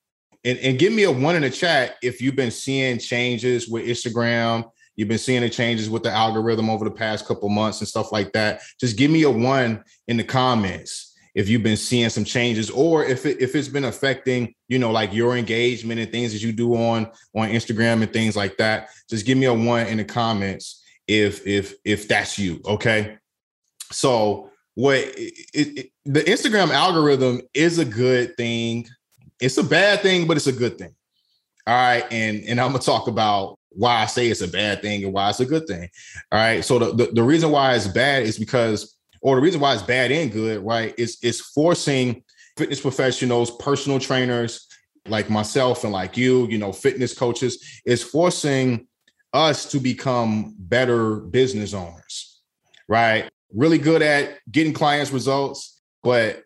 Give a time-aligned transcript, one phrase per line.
[0.43, 3.85] and, and give me a one in the chat if you've been seeing changes with
[3.85, 4.69] Instagram.
[4.95, 8.13] You've been seeing the changes with the algorithm over the past couple months and stuff
[8.13, 8.61] like that.
[8.79, 13.03] Just give me a one in the comments if you've been seeing some changes or
[13.03, 16.51] if it, if it's been affecting you know like your engagement and things that you
[16.51, 17.05] do on
[17.35, 21.45] on Instagram and things like that just give me a one in the comments if
[21.45, 23.17] if if that's you okay?
[23.91, 28.87] So what it, it, the Instagram algorithm is a good thing.
[29.39, 30.95] It's a bad thing but it's a good thing.
[31.67, 35.03] All right and and I'm gonna talk about why I say it's a bad thing
[35.03, 35.89] and why it's a good thing.
[36.31, 39.59] All right so the, the, the reason why it's bad is because or the reason
[39.59, 42.23] why it's bad and good, right, is is forcing
[42.57, 44.67] fitness professionals, personal trainers
[45.07, 48.87] like myself and like you, you know, fitness coaches, is forcing
[49.33, 52.39] us to become better business owners,
[52.87, 53.27] right?
[53.51, 56.43] Really good at getting clients results, but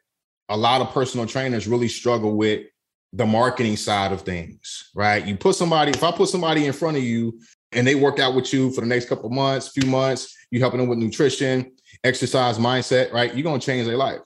[0.48, 2.66] a lot of personal trainers really struggle with
[3.12, 5.28] the marketing side of things, right?
[5.28, 7.42] You put somebody, if I put somebody in front of you
[7.74, 10.80] and they work out with you for the next couple months, few months, you helping
[10.80, 11.74] them with nutrition,
[12.04, 13.34] exercise mindset, right?
[13.34, 14.22] You're gonna change their life.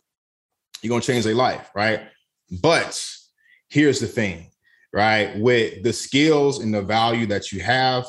[0.81, 2.01] You're gonna change their life, right?
[2.61, 3.03] But
[3.69, 4.51] here's the thing,
[4.91, 5.37] right?
[5.37, 8.05] With the skills and the value that you have,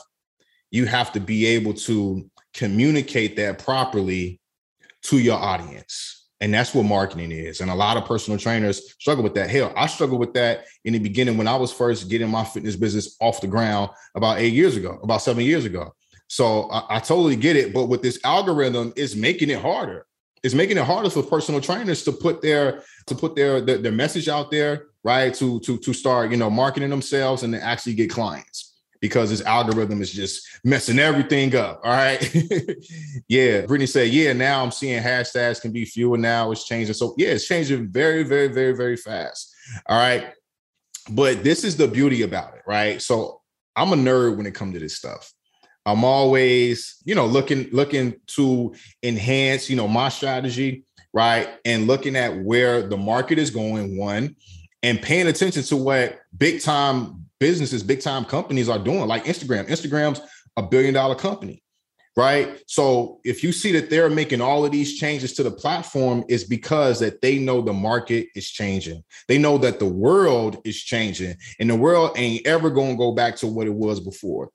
[0.70, 4.40] you have to be able to communicate that properly
[5.02, 6.26] to your audience.
[6.40, 7.60] And that's what marketing is.
[7.60, 9.48] And a lot of personal trainers struggle with that.
[9.48, 12.76] Hell, I struggled with that in the beginning when I was first getting my fitness
[12.76, 15.94] business off the ground about eight years ago, about seven years ago.
[16.34, 17.72] So I, I totally get it.
[17.72, 20.04] But with this algorithm, it's making it harder.
[20.42, 23.92] It's making it harder for personal trainers to put their to put their, their their,
[23.92, 25.32] message out there, right?
[25.34, 29.42] To to to start, you know, marketing themselves and to actually get clients because this
[29.42, 31.80] algorithm is just messing everything up.
[31.84, 32.18] All right.
[33.28, 33.60] yeah.
[33.60, 36.50] Brittany said, yeah, now I'm seeing hashtags can be fewer now.
[36.50, 36.94] It's changing.
[36.94, 39.54] So yeah, it's changing very, very, very, very fast.
[39.86, 40.32] All right.
[41.08, 43.00] But this is the beauty about it, right?
[43.00, 43.40] So
[43.76, 45.32] I'm a nerd when it comes to this stuff.
[45.86, 51.48] I'm always, you know, looking looking to enhance, you know, my strategy, right?
[51.64, 54.36] And looking at where the market is going, one,
[54.82, 59.68] and paying attention to what big time businesses, big time companies are doing, like Instagram.
[59.68, 60.22] Instagram's
[60.56, 61.62] a billion dollar company,
[62.16, 62.62] right?
[62.66, 66.44] So if you see that they're making all of these changes to the platform, is
[66.44, 69.04] because that they know the market is changing.
[69.28, 73.36] They know that the world is changing, and the world ain't ever to go back
[73.36, 74.50] to what it was before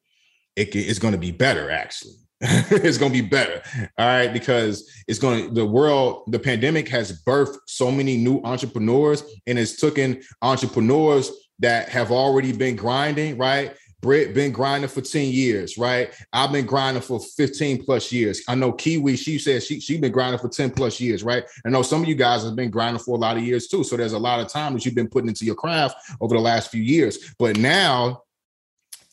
[0.59, 3.61] it, it's going to be better actually it's going to be better
[3.97, 8.41] all right because it's going to the world the pandemic has birthed so many new
[8.43, 15.01] entrepreneurs and it's taken entrepreneurs that have already been grinding right Britt been grinding for
[15.01, 16.13] 10 years, right?
[16.31, 18.41] I've been grinding for 15 plus years.
[18.47, 21.43] I know Kiwi, she says she she been grinding for 10 plus years, right?
[21.65, 23.83] I know some of you guys have been grinding for a lot of years too.
[23.83, 26.41] So there's a lot of time that you've been putting into your craft over the
[26.41, 27.33] last few years.
[27.37, 28.23] But now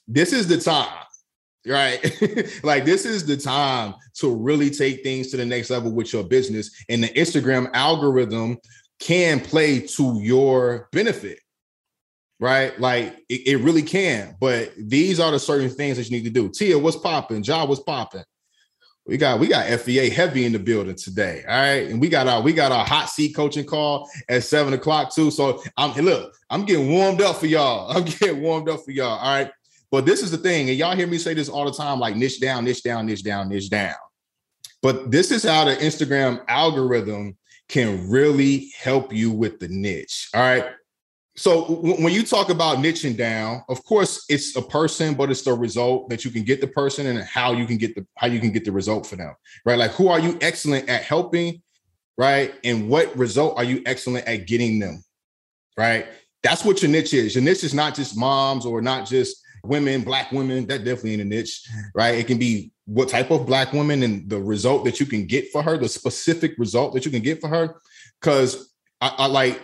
[0.07, 1.06] this is the time
[1.66, 2.01] right?
[2.63, 6.24] like this is the time to really take things to the next level with your
[6.24, 8.59] business, and the Instagram algorithm
[8.98, 11.39] can play to your benefit,
[12.41, 12.78] right?
[12.80, 14.36] Like it, it really can.
[14.41, 16.48] But these are the certain things that you need to do.
[16.48, 17.42] Tia, what's popping?
[17.42, 18.24] John, what's popping?
[19.07, 21.45] We got we got FBA heavy in the building today.
[21.48, 21.89] All right.
[21.89, 25.30] And we got our we got our hot seat coaching call at seven o'clock too.
[25.30, 27.91] So I'm look, I'm getting warmed up for y'all.
[27.97, 29.18] I'm getting warmed up for y'all.
[29.18, 29.51] All right.
[29.91, 32.16] But this is the thing, and y'all hear me say this all the time like
[32.16, 33.94] niche down, niche down, niche down, niche down.
[34.83, 37.36] But this is how the Instagram algorithm
[37.68, 40.28] can really help you with the niche.
[40.34, 40.66] All right.
[41.36, 45.53] so when you talk about niching down, of course it's a person, but it's the
[45.53, 48.41] result that you can get the person and how you can get the how you
[48.41, 49.34] can get the result for them,
[49.65, 49.78] right?
[49.78, 51.62] Like who are you excellent at helping,
[52.16, 52.54] right?
[52.65, 55.03] And what result are you excellent at getting them,
[55.77, 56.06] right?
[56.42, 57.34] That's what your niche is.
[57.34, 60.66] Your niche is not just moms or not just women, black women.
[60.66, 62.15] That definitely ain't a niche, right?
[62.16, 65.51] It can be what type of black woman and the result that you can get
[65.51, 67.80] for her, the specific result that you can get for her.
[68.21, 69.60] Because I, I like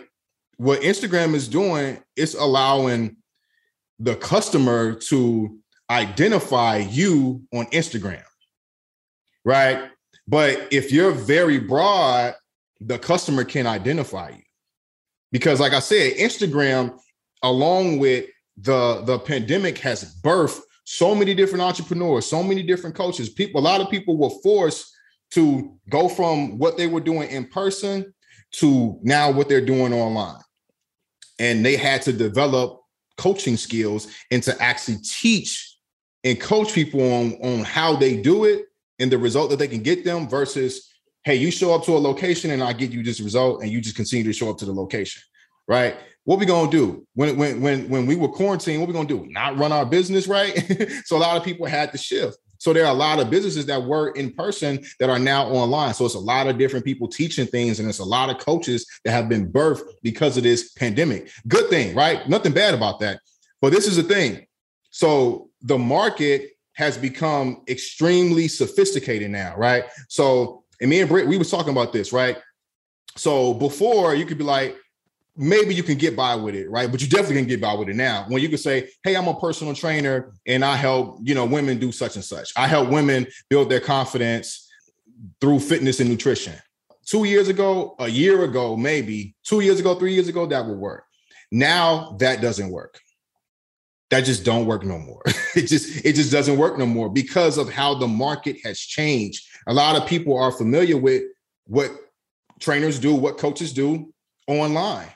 [0.57, 3.17] what Instagram is doing, it's allowing
[3.99, 5.57] the customer to
[5.89, 8.23] identify you on Instagram,
[9.45, 9.89] right?
[10.27, 12.35] But if you're very broad,
[12.79, 14.43] the customer can identify you.
[15.31, 16.99] Because, like I said, Instagram,
[17.41, 18.25] along with
[18.57, 23.29] the, the pandemic, has birthed so many different entrepreneurs, so many different coaches.
[23.29, 24.93] People, a lot of people were forced
[25.31, 28.13] to go from what they were doing in person
[28.51, 30.41] to now what they're doing online.
[31.39, 32.81] And they had to develop
[33.17, 35.77] coaching skills and to actually teach
[36.23, 38.65] and coach people on, on how they do it
[38.99, 40.89] and the result that they can get them versus,
[41.23, 43.81] hey, you show up to a location and I get you this result and you
[43.81, 45.21] just continue to show up to the location.
[45.67, 45.95] Right.
[46.25, 48.79] What we gonna do when when when when we were quarantined?
[48.79, 49.25] What we gonna do?
[49.29, 50.53] Not run our business, right?
[51.05, 52.37] so a lot of people had to shift.
[52.63, 55.93] So there are a lot of businesses that were in person that are now online.
[55.93, 58.87] So it's a lot of different people teaching things, and it's a lot of coaches
[59.03, 61.29] that have been birthed because of this pandemic.
[61.45, 62.27] Good thing, right?
[62.29, 63.19] Nothing bad about that.
[63.61, 64.47] But this is the thing.
[64.91, 69.83] So the market has become extremely sophisticated now, right?
[70.07, 72.37] So, and me and Britt, we was talking about this, right?
[73.17, 74.77] So before you could be like,
[75.35, 76.91] maybe you can get by with it, right?
[76.91, 78.25] But you definitely can get by with it now.
[78.27, 81.79] When you can say, "Hey, I'm a personal trainer and I help, you know, women
[81.79, 82.51] do such and such.
[82.55, 84.69] I help women build their confidence
[85.41, 86.53] through fitness and nutrition."
[87.05, 90.77] 2 years ago, a year ago, maybe 2 years ago, 3 years ago that would
[90.77, 91.05] work.
[91.51, 92.99] Now that doesn't work.
[94.09, 95.23] That just don't work no more.
[95.55, 99.47] it just it just doesn't work no more because of how the market has changed.
[99.67, 101.23] A lot of people are familiar with
[101.65, 101.91] what
[102.59, 104.13] trainers do, what coaches do
[104.47, 105.09] online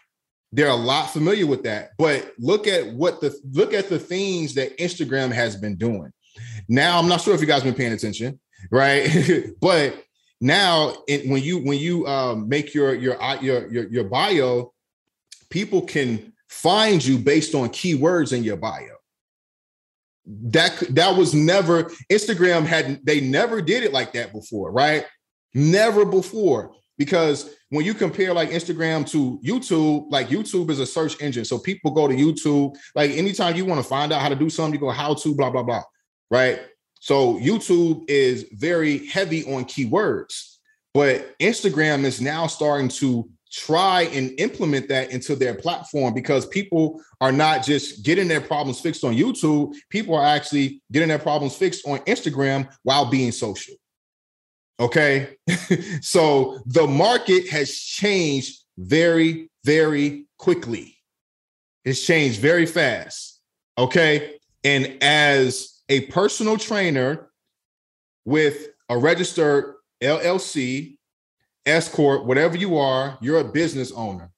[0.51, 4.53] they're a lot familiar with that but look at what the look at the things
[4.53, 6.11] that instagram has been doing.
[6.69, 8.39] Now i'm not sure if you guys been paying attention
[8.71, 9.53] right?
[9.61, 10.03] But
[10.39, 14.73] now it, when you when you um, make your, your your your your bio
[15.49, 18.95] people can find you based on keywords in your bio.
[20.25, 25.05] That that was never instagram had they never did it like that before right?
[25.53, 31.21] Never before because when you compare like Instagram to YouTube, like YouTube is a search
[31.21, 31.45] engine.
[31.45, 32.75] So people go to YouTube.
[32.95, 35.35] Like anytime you want to find out how to do something, you go how to,
[35.35, 35.83] blah, blah, blah.
[36.31, 36.61] Right.
[36.99, 40.57] So YouTube is very heavy on keywords,
[40.93, 47.01] but Instagram is now starting to try and implement that into their platform because people
[47.21, 49.73] are not just getting their problems fixed on YouTube.
[49.89, 53.75] People are actually getting their problems fixed on Instagram while being social.
[54.79, 55.37] Okay.
[56.01, 60.95] so the market has changed very, very quickly.
[61.83, 63.39] It's changed very fast.
[63.77, 64.35] Okay.
[64.63, 67.29] And as a personal trainer
[68.25, 70.97] with a registered LLC,
[71.65, 74.31] S Corp, whatever you are, you're a business owner.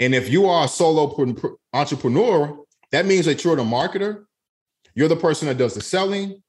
[0.00, 1.14] And if you are a solo
[1.72, 2.58] entrepreneur,
[2.92, 4.24] that means that you're the marketer,
[4.94, 6.42] you're the person that does the selling,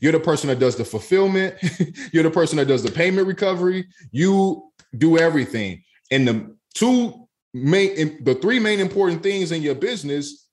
[0.00, 1.54] you're the person that does the fulfillment.
[2.12, 3.86] You're the person that does the payment recovery.
[4.10, 5.82] You do everything.
[6.10, 10.48] And the two main, the three main important things in your business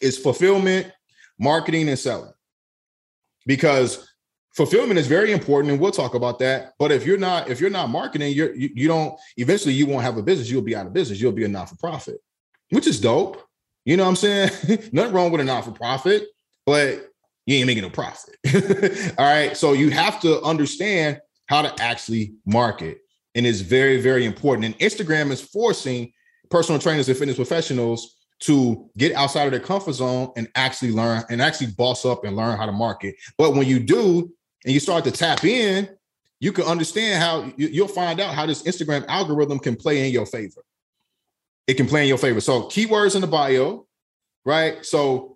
[0.00, 0.92] is fulfillment,
[1.38, 2.32] marketing, and selling.
[3.46, 4.08] Because
[4.54, 6.72] fulfillment is very important, and we'll talk about that.
[6.78, 9.18] But if you're not, if you're not marketing, you're you, you don't.
[9.36, 10.50] Eventually, you won't have a business.
[10.50, 11.20] You'll be out of business.
[11.20, 12.18] You'll be a not for profit,
[12.70, 13.42] which is dope.
[13.84, 14.50] You know what I'm saying?
[14.92, 16.26] Nothing wrong with a not for profit,
[16.64, 17.08] but
[17.46, 18.36] you ain't making a profit.
[19.18, 19.56] All right.
[19.56, 22.98] So you have to understand how to actually market.
[23.34, 24.64] And it's very, very important.
[24.64, 26.12] And Instagram is forcing
[26.50, 31.22] personal trainers and fitness professionals to get outside of their comfort zone and actually learn
[31.30, 33.14] and actually boss up and learn how to market.
[33.38, 34.30] But when you do
[34.64, 35.88] and you start to tap in,
[36.40, 40.26] you can understand how you'll find out how this Instagram algorithm can play in your
[40.26, 40.62] favor.
[41.66, 42.40] It can play in your favor.
[42.40, 43.86] So keywords in the bio,
[44.44, 44.84] right?
[44.84, 45.35] So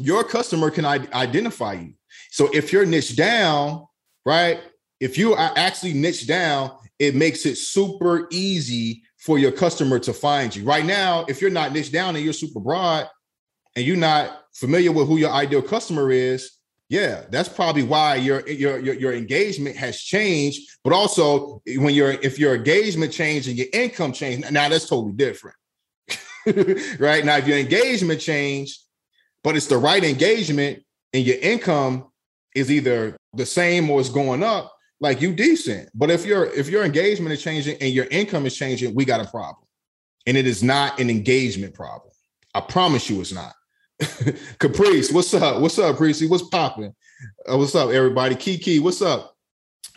[0.00, 1.94] your customer can identify you.
[2.30, 3.86] So if you're niche down,
[4.24, 4.60] right?
[5.00, 10.12] If you are actually niche down, it makes it super easy for your customer to
[10.12, 10.64] find you.
[10.64, 13.08] Right now, if you're not niche down and you're super broad
[13.76, 16.50] and you're not familiar with who your ideal customer is,
[16.88, 20.68] yeah, that's probably why your your your, your engagement has changed.
[20.82, 25.12] But also, when your if your engagement changed and your income changed, now that's totally
[25.12, 25.56] different.
[26.98, 27.24] right?
[27.24, 28.80] Now, if your engagement changed,
[29.42, 30.82] but it's the right engagement
[31.12, 32.10] and your income
[32.54, 35.88] is either the same or it's going up, like you decent.
[35.94, 39.20] But if your if your engagement is changing and your income is changing, we got
[39.20, 39.64] a problem.
[40.26, 42.12] And it is not an engagement problem.
[42.54, 43.54] I promise you it's not.
[44.58, 45.60] Caprice, what's up?
[45.60, 46.26] What's up, Precy?
[46.26, 46.94] What's popping?
[47.50, 48.34] Uh, what's up, everybody?
[48.34, 49.36] Kiki, what's up?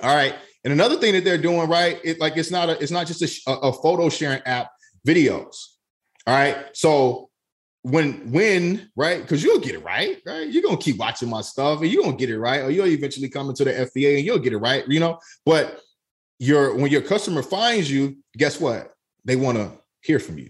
[0.02, 0.36] All right.
[0.64, 2.00] And another thing that they're doing, right?
[2.04, 4.70] It like it's not a it's not just a, a photo sharing app,
[5.06, 5.56] videos.
[6.26, 6.68] All right.
[6.74, 7.30] So
[7.84, 9.22] when when right?
[9.22, 10.50] Because you'll get it right right?
[10.50, 13.30] You're gonna keep watching my stuff and you're gonna get it right or you'll eventually
[13.30, 15.20] come into the fba and you'll get it right you know?
[15.46, 15.80] But
[16.40, 18.94] your when your customer finds you guess what?
[19.26, 19.72] They want to
[20.02, 20.50] hear from you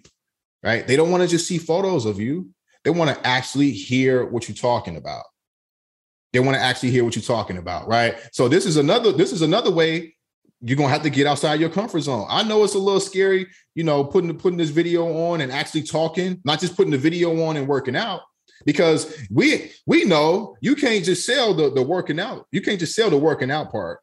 [0.63, 0.87] right?
[0.87, 2.49] They don't want to just see photos of you.
[2.83, 5.25] They want to actually hear what you're talking about.
[6.31, 8.15] They want to actually hear what you're talking about right?
[8.31, 10.15] So this is another this is another way
[10.65, 12.25] you're gonna have to get outside your comfort zone.
[12.29, 15.83] I know it's a little scary, you know, putting putting this video on and actually
[15.83, 18.21] talking, not just putting the video on and working out,
[18.65, 22.47] because we we know you can't just sell the, the working out.
[22.51, 23.99] You can't just sell the working out part.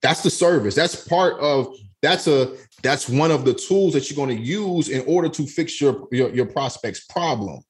[0.00, 0.76] That's the service.
[0.76, 4.88] That's part of that's a that's one of the tools that you're going to use
[4.88, 7.60] in order to fix your, your your prospect's problem.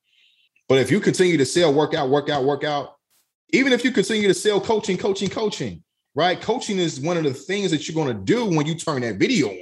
[0.69, 2.95] But if you continue to sell workout, workout, workout,
[3.51, 5.83] even if you continue to sell coaching, coaching, coaching,
[6.15, 6.41] right?
[6.41, 9.17] Coaching is one of the things that you're going to do when you turn that
[9.17, 9.59] video on.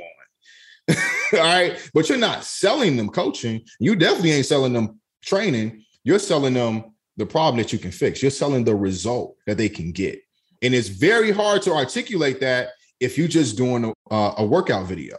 [1.35, 1.91] All right.
[1.93, 3.63] But you're not selling them coaching.
[3.81, 5.85] You definitely ain't selling them training.
[6.05, 8.23] You're selling them the problem that you can fix.
[8.23, 10.21] You're selling the result that they can get.
[10.63, 15.17] And it's very hard to articulate that if you're just doing a, a workout video.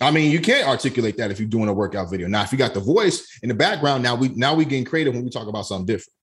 [0.00, 2.26] I mean, you can't articulate that if you're doing a workout video.
[2.26, 5.14] Now, if you got the voice in the background, now we now we getting creative
[5.14, 6.14] when we talk about something different.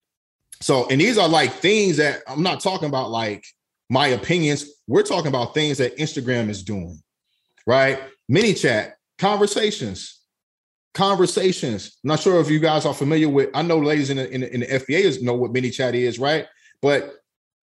[0.62, 3.46] So, and these are like things that I'm not talking about like
[3.90, 4.66] my opinions.
[4.88, 7.02] We're talking about things that Instagram is doing,
[7.66, 8.00] right?
[8.32, 10.22] ManyChat, conversations,
[10.94, 11.98] conversations.
[12.04, 13.50] I'm not sure if you guys are familiar with.
[13.54, 16.46] I know ladies in the, in the, in the FBA know what ManyChat is, right?
[16.82, 17.16] But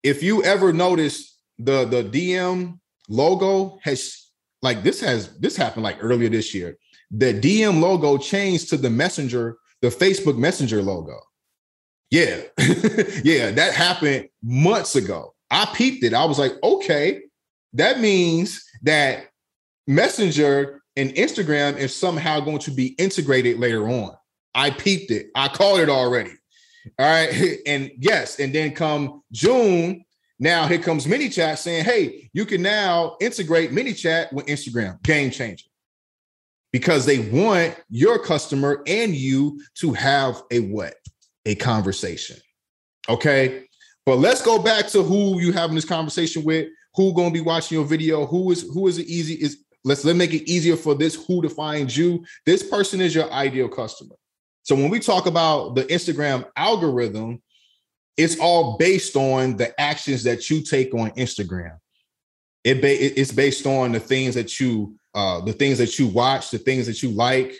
[0.03, 4.29] if you ever notice the the DM logo has
[4.61, 6.77] like this has this happened like earlier this year.
[7.11, 11.19] The DM logo changed to the Messenger, the Facebook Messenger logo.
[12.09, 12.41] Yeah,
[13.23, 15.33] yeah, that happened months ago.
[15.51, 16.13] I peeped it.
[16.13, 17.21] I was like, okay,
[17.73, 19.27] that means that
[19.85, 24.15] Messenger and Instagram is somehow going to be integrated later on.
[24.55, 25.27] I peeped it.
[25.35, 26.31] I called it already.
[26.97, 27.59] All right.
[27.67, 30.03] And yes, and then come June,
[30.39, 35.01] now here comes ManyChat saying, hey, you can now integrate ManyChat with Instagram.
[35.03, 35.67] Game changer.
[36.71, 40.95] Because they want your customer and you to have a what?
[41.45, 42.37] A conversation.
[43.09, 43.65] Okay.
[44.05, 47.77] But let's go back to who you having this conversation with, who gonna be watching
[47.77, 50.95] your video, who is who is it easy is let's let make it easier for
[50.95, 52.23] this who to find you.
[52.45, 54.15] This person is your ideal customer.
[54.63, 57.41] So when we talk about the Instagram algorithm,
[58.17, 61.77] it's all based on the actions that you take on Instagram.
[62.63, 66.51] It ba- it's based on the things that you uh the things that you watch,
[66.51, 67.55] the things that you like,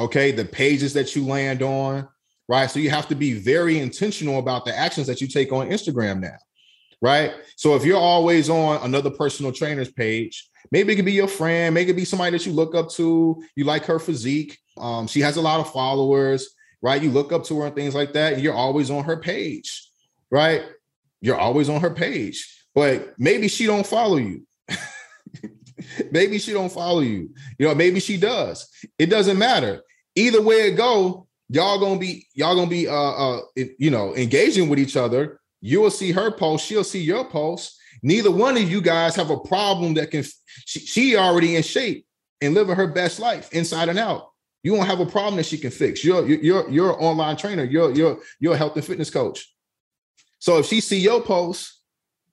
[0.00, 2.08] okay, the pages that you land on,
[2.48, 2.70] right?
[2.70, 6.20] So you have to be very intentional about the actions that you take on Instagram
[6.20, 6.38] now,
[7.02, 7.32] right?
[7.56, 11.74] So if you're always on another personal trainer's page, maybe it could be your friend,
[11.74, 15.20] maybe it be somebody that you look up to, you like her physique, um, she
[15.20, 17.02] has a lot of followers, right?
[17.02, 19.90] You look up to her and things like that, and you're always on her page,
[20.30, 20.62] right?
[21.20, 24.46] You're always on her page, but maybe she don't follow you.
[26.10, 27.30] maybe she don't follow you.
[27.58, 28.68] You know, maybe she does.
[28.98, 29.82] It doesn't matter.
[30.14, 34.68] Either way it go, y'all gonna be y'all gonna be uh uh you know engaging
[34.68, 35.40] with each other.
[35.60, 37.76] You will see her post she'll see your post.
[38.02, 40.24] Neither one of you guys have a problem that can
[40.66, 42.06] she, she already in shape
[42.40, 44.30] and living her best life inside and out.
[44.62, 46.04] You won't have a problem that she can fix.
[46.04, 47.64] You're you're you're an online trainer.
[47.64, 49.52] You're you're you're a health and fitness coach.
[50.38, 51.80] So if she see your post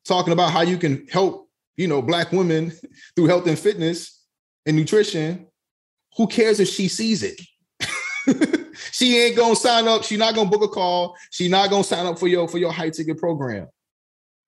[0.05, 2.72] talking about how you can help you know black women
[3.15, 4.24] through health and fitness
[4.65, 5.48] and nutrition
[6.17, 7.39] who cares if she sees it
[8.91, 10.03] she ain't gonna sign up.
[10.03, 11.15] She's not gonna book a call.
[11.32, 13.67] She's not gonna sign up for your for your high ticket program.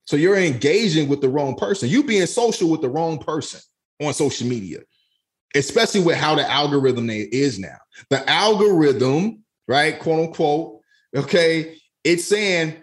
[0.05, 1.89] So you're engaging with the wrong person.
[1.89, 3.59] You being social with the wrong person
[4.01, 4.79] on social media,
[5.53, 7.77] especially with how the algorithm is now.
[8.09, 10.81] The algorithm, right, quote unquote,
[11.15, 12.75] okay, it's saying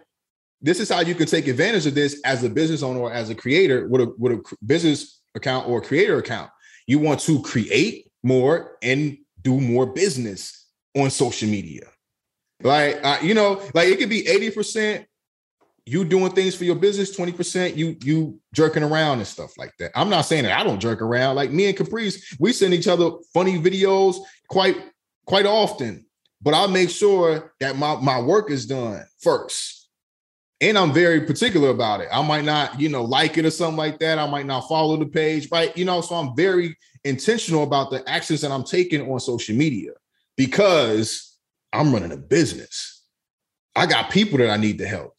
[0.60, 3.30] this is how you can take advantage of this as a business owner or as
[3.30, 6.50] a creator with a with a business account or creator account.
[6.86, 10.63] You want to create more and do more business
[10.96, 11.86] on social media.
[12.62, 15.04] Like, you know, like it could be 80%
[15.86, 19.90] you doing things for your business, 20% you you jerking around and stuff like that.
[19.94, 21.36] I'm not saying that I don't jerk around.
[21.36, 24.16] Like me and Caprice, we send each other funny videos
[24.48, 24.76] quite
[25.26, 26.06] quite often,
[26.40, 29.88] but I'll make sure that my, my work is done first.
[30.60, 32.08] And I'm very particular about it.
[32.10, 34.18] I might not, you know, like it or something like that.
[34.18, 35.76] I might not follow the page, right?
[35.76, 39.90] You know, so I'm very intentional about the actions that I'm taking on social media
[40.36, 41.36] because
[41.72, 43.02] I'm running a business.
[43.76, 45.14] I got people that I need to help.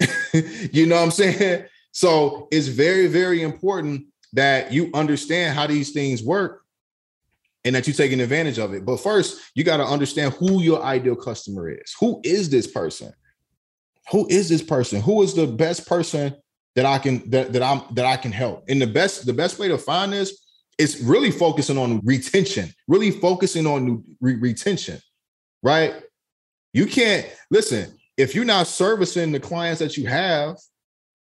[0.72, 1.64] you know what I'm saying?
[1.92, 6.62] So it's very, very important that you understand how these things work
[7.64, 8.84] and that you're taking advantage of it.
[8.84, 11.94] But first, you got to understand who your ideal customer is.
[11.98, 13.12] Who is this person?
[14.10, 15.00] Who is this person?
[15.02, 16.36] Who is the best person
[16.76, 18.64] that I can that, that I'm that I can help?
[18.68, 20.47] And the best the best way to find this
[20.78, 24.98] is really focusing on retention, really focusing on re- retention,
[25.62, 25.94] right?
[26.72, 30.56] You can't listen if you're not servicing the clients that you have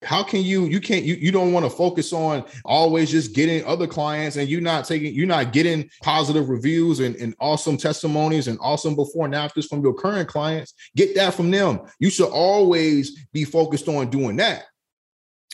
[0.03, 3.65] how can you you can't you, you don't want to focus on always just getting
[3.65, 8.47] other clients and you're not taking you're not getting positive reviews and, and awesome testimonies
[8.47, 12.29] and awesome before and afters from your current clients get that from them you should
[12.29, 14.65] always be focused on doing that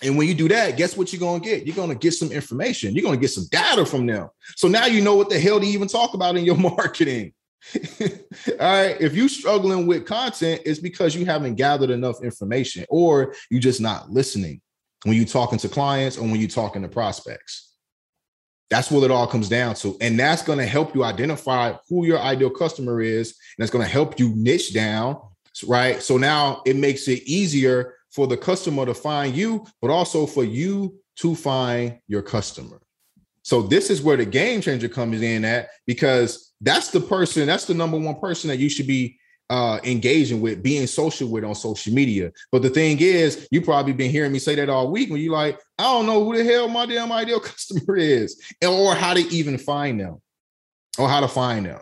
[0.03, 2.13] and when you do that guess what you're going to get you're going to get
[2.13, 5.29] some information you're going to get some data from them so now you know what
[5.29, 7.33] the hell to even talk about in your marketing
[7.73, 8.99] All right.
[8.99, 13.81] If you're struggling with content, it's because you haven't gathered enough information or you're just
[13.81, 14.61] not listening
[15.03, 17.71] when you're talking to clients or when you're talking to prospects.
[18.69, 19.97] That's what it all comes down to.
[20.01, 23.35] And that's going to help you identify who your ideal customer is.
[23.57, 25.21] And it's going to help you niche down.
[25.67, 26.01] Right.
[26.01, 30.43] So now it makes it easier for the customer to find you, but also for
[30.43, 32.79] you to find your customer.
[33.41, 37.65] So this is where the game changer comes in at because that's the person, that's
[37.65, 39.17] the number one person that you should be
[39.49, 42.31] uh, engaging with, being social with on social media.
[42.51, 45.33] But the thing is, you probably been hearing me say that all week when you're
[45.33, 49.21] like, I don't know who the hell my damn ideal customer is, or how to
[49.33, 50.21] even find them,
[50.97, 51.81] or how to find them.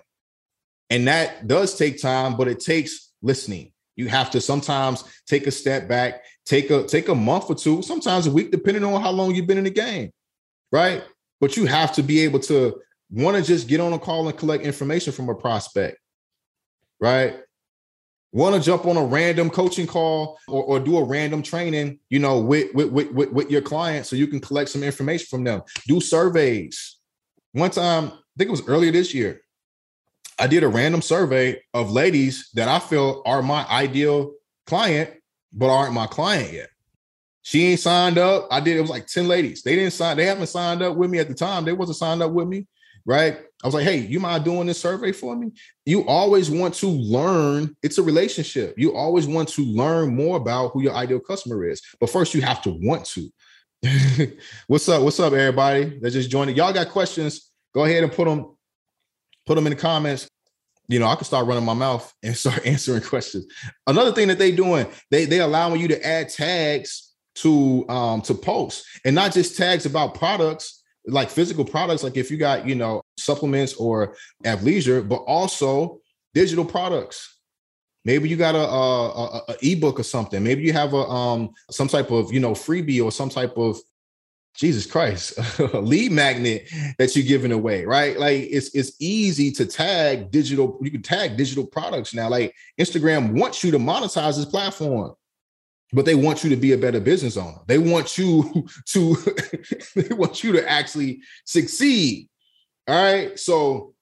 [0.89, 3.70] And that does take time, but it takes listening.
[3.95, 7.81] You have to sometimes take a step back, take a take a month or two,
[7.81, 10.11] sometimes a week, depending on how long you've been in the game,
[10.71, 11.03] right?
[11.41, 14.37] but you have to be able to want to just get on a call and
[14.37, 15.97] collect information from a prospect,
[17.01, 17.35] right?
[18.31, 22.19] Want to jump on a random coaching call or, or do a random training, you
[22.19, 25.63] know, with, with, with, with your client so you can collect some information from them.
[25.87, 26.97] Do surveys.
[27.51, 29.41] One time, I think it was earlier this year,
[30.41, 34.33] I did a random survey of ladies that I feel are my ideal
[34.65, 35.11] client,
[35.53, 36.69] but aren't my client yet.
[37.43, 38.47] She ain't signed up.
[38.49, 38.75] I did.
[38.75, 39.61] It was like 10 ladies.
[39.61, 41.63] They didn't sign, they haven't signed up with me at the time.
[41.63, 42.65] They wasn't signed up with me.
[43.05, 43.37] Right.
[43.63, 45.51] I was like, hey, you mind doing this survey for me?
[45.85, 47.75] You always want to learn.
[47.83, 48.73] It's a relationship.
[48.77, 51.83] You always want to learn more about who your ideal customer is.
[51.99, 54.31] But first, you have to want to.
[54.67, 55.03] What's up?
[55.03, 56.57] What's up, everybody that just joined?
[56.57, 57.51] Y'all got questions?
[57.75, 58.55] Go ahead and put them,
[59.51, 60.29] put them in the comments.
[60.87, 63.45] You know, I can start running my mouth and start answering questions.
[63.85, 68.33] Another thing that they're doing, they they allowing you to add tags to um to
[68.33, 72.75] post and not just tags about products like physical products like if you got you
[72.75, 75.99] know supplements or athleisure but also
[76.33, 77.37] digital products.
[78.03, 80.43] Maybe you got a, a, a, a ebook or something.
[80.43, 83.77] Maybe you have a um some type of you know freebie or some type of
[84.55, 85.39] jesus christ
[85.73, 90.91] lead magnet that you're giving away right like it's it's easy to tag digital you
[90.91, 95.15] can tag digital products now like instagram wants you to monetize this platform
[95.93, 97.59] but they want you to be a better business owner.
[97.67, 99.15] They want you to
[99.95, 102.29] they want you to actually succeed.
[102.87, 103.37] All right.
[103.39, 103.93] So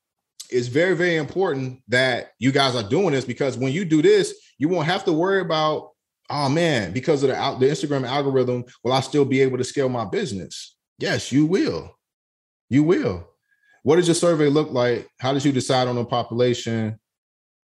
[0.50, 4.34] it's very, very important that you guys are doing this because when you do this,
[4.58, 5.88] you won't have to worry about,
[6.30, 9.89] oh man, because of the, the Instagram algorithm, will I still be able to scale
[9.89, 10.76] my business?
[10.98, 11.98] Yes, you will.
[12.70, 13.28] You will.
[13.84, 15.08] What does your survey look like?
[15.20, 17.00] How did you decide on a population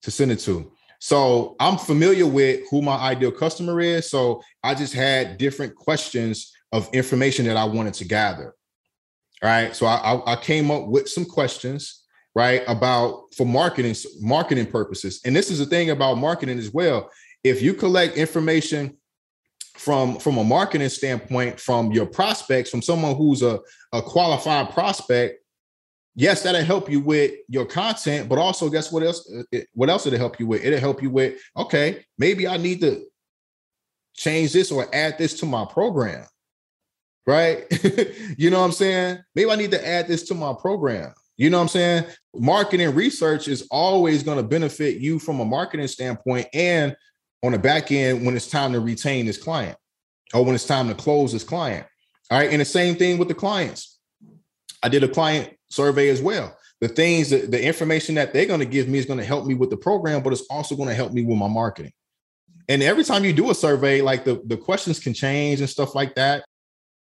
[0.02, 0.72] to send it to?
[1.00, 4.10] So I'm familiar with who my ideal customer is.
[4.10, 8.54] So I just had different questions of information that I wanted to gather.
[9.42, 9.74] All right.
[9.76, 12.04] So I, I came up with some questions,
[12.36, 15.22] right, about for marketing marketing purposes.
[15.26, 17.10] And this is the thing about marketing as well.
[17.44, 18.98] If you collect information
[19.76, 23.60] from from a marketing standpoint from your prospects, from someone who's a,
[23.94, 25.40] a qualified prospect,
[26.16, 29.32] yes, that'll help you with your content, but also guess what else?
[29.32, 30.64] Uh, what else it'll help you with?
[30.64, 33.06] It'll help you with, okay, maybe I need to
[34.16, 36.26] change this or add this to my program.
[37.26, 37.66] Right?
[38.38, 39.20] you know what I'm saying?
[39.36, 41.14] Maybe I need to add this to my program.
[41.38, 42.06] You know what I'm saying?
[42.36, 46.96] Marketing research is always going to benefit you from a marketing standpoint and
[47.44, 49.78] on the back end when it's time to retain this client
[50.34, 51.86] or when it's time to close this client.
[52.32, 52.52] All right.
[52.52, 54.00] And the same thing with the clients.
[54.84, 56.56] I did a client survey as well.
[56.82, 59.46] the things that the information that they're going to give me is going to help
[59.46, 61.92] me with the program, but it's also going to help me with my marketing.
[62.70, 65.96] And every time you do a survey, like the, the questions can change and stuff
[65.96, 66.46] like that.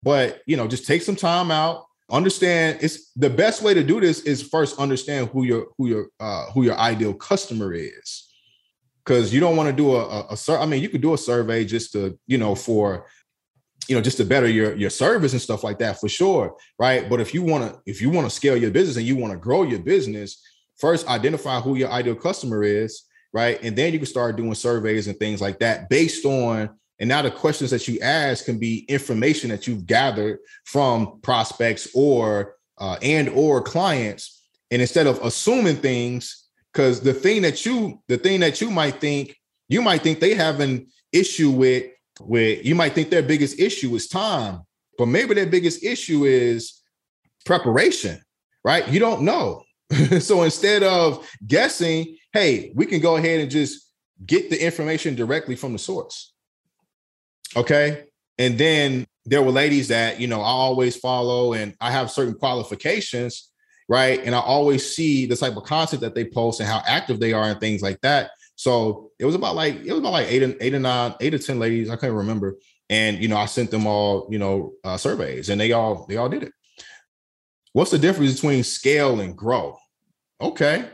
[0.02, 1.86] But you know, just take some time out.
[2.10, 6.08] Understand it's the best way to do this is first understand who your who your
[6.20, 8.27] uh, who your ideal customer is,
[9.08, 10.62] because you don't want to do a a survey.
[10.62, 13.08] I mean, you could do a survey just to you know for
[13.88, 17.10] you know just to better your your service and stuff like that for sure right
[17.10, 19.32] but if you want to if you want to scale your business and you want
[19.32, 20.42] to grow your business
[20.78, 25.08] first identify who your ideal customer is right and then you can start doing surveys
[25.08, 28.80] and things like that based on and now the questions that you ask can be
[28.90, 35.78] information that you've gathered from prospects or uh, and or clients and instead of assuming
[35.78, 36.47] things
[36.78, 39.36] because the thing that you the thing that you might think
[39.68, 41.86] you might think they have an issue with
[42.22, 44.62] with you might think their biggest issue is time,
[44.96, 46.84] but maybe their biggest issue is
[47.48, 48.22] preparation,
[48.64, 48.88] right?
[48.90, 49.64] You don't know.
[50.20, 53.92] so instead of guessing, hey, we can go ahead and just
[54.24, 56.32] get the information directly from the source.
[57.56, 58.04] Okay.
[58.38, 62.36] And then there were ladies that, you know, I always follow and I have certain
[62.36, 63.50] qualifications,
[63.90, 64.22] right?
[64.24, 67.34] And I always see the type of content that they post and how active they
[67.34, 68.32] are and things like that.
[68.56, 71.34] So it was about like it was about like eight and eight and nine, eight
[71.34, 71.90] or ten ladies.
[71.90, 72.58] I can't remember.
[72.90, 76.18] And you know, I sent them all, you know, uh, surveys, and they all they
[76.18, 76.54] all did it.
[77.74, 79.78] What's the difference between scale and grow?
[80.42, 80.90] Okay.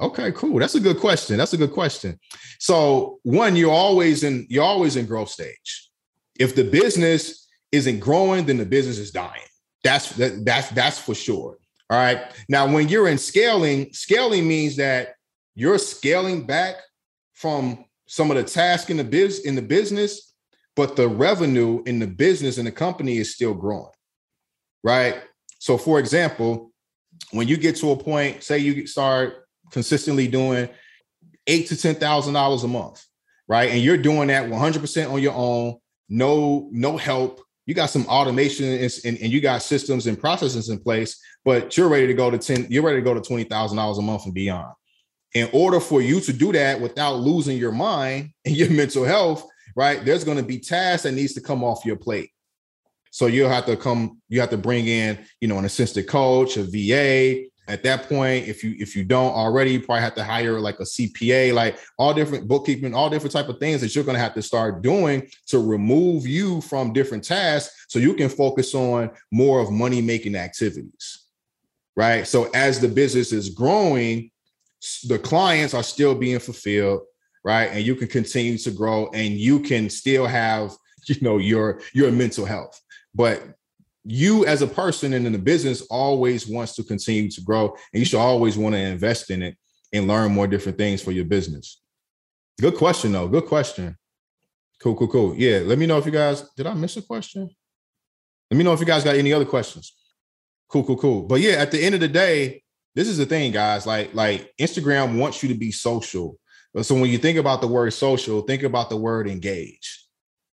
[0.00, 0.58] Okay, cool.
[0.58, 1.36] That's a good question.
[1.36, 2.18] That's a good question.
[2.58, 5.90] So, one, you're always in you're always in growth stage.
[6.38, 9.42] If the business isn't growing, then the business is dying.
[9.84, 11.58] That's that, that's that's for sure.
[11.90, 12.22] All right.
[12.48, 15.14] Now, when you're in scaling, scaling means that
[15.54, 16.76] you're scaling back
[17.34, 20.34] from some of the tasks in the biz in the business,
[20.76, 23.92] but the revenue in the business and the company is still growing.
[24.82, 25.22] Right.
[25.58, 26.72] So, for example,
[27.30, 30.68] when you get to a point, say you start consistently doing
[31.46, 33.04] eight to ten thousand dollars a month,
[33.48, 35.76] right, and you're doing that 100 percent on your own,
[36.08, 37.43] no no help.
[37.66, 41.88] You got some automation and, and, you got systems and processes in place, but you're
[41.88, 42.66] ready to go to ten.
[42.68, 44.74] You're ready to go to twenty thousand dollars a month and beyond
[45.34, 49.46] in order for you to do that without losing your mind and your mental health,
[49.76, 50.04] right?
[50.04, 52.30] There's going to be tasks that needs to come off your plate.
[53.10, 56.56] So you'll have to come, you have to bring in, you know, an assistant coach,
[56.56, 57.44] a VA.
[57.66, 60.80] At that point, if you if you don't already, you probably have to hire like
[60.80, 64.22] a CPA, like all different bookkeeping, all different type of things that you're going to
[64.22, 69.10] have to start doing to remove you from different tasks so you can focus on
[69.32, 71.26] more of money making activities.
[71.96, 72.26] Right.
[72.26, 74.30] So as the business is growing,
[75.04, 77.02] the clients are still being fulfilled,
[77.44, 77.66] right?
[77.66, 80.72] And you can continue to grow and you can still have,
[81.06, 82.78] you know, your your mental health.
[83.14, 83.42] But
[84.04, 88.00] you as a person and in the business always wants to continue to grow and
[88.00, 89.56] you should always want to invest in it
[89.92, 91.80] and learn more different things for your business.
[92.60, 93.28] Good question though.
[93.28, 93.96] Good question.
[94.80, 95.34] Cool, cool, cool.
[95.34, 97.48] Yeah, let me know if you guys did I miss a question?
[98.50, 99.94] Let me know if you guys got any other questions.
[100.68, 101.22] Cool, cool, cool.
[101.22, 102.62] But yeah, at the end of the day,
[102.94, 103.86] this is the thing, guys.
[103.86, 106.38] Like, like Instagram wants you to be social.
[106.82, 110.06] So when you think about the word social, think about the word engage.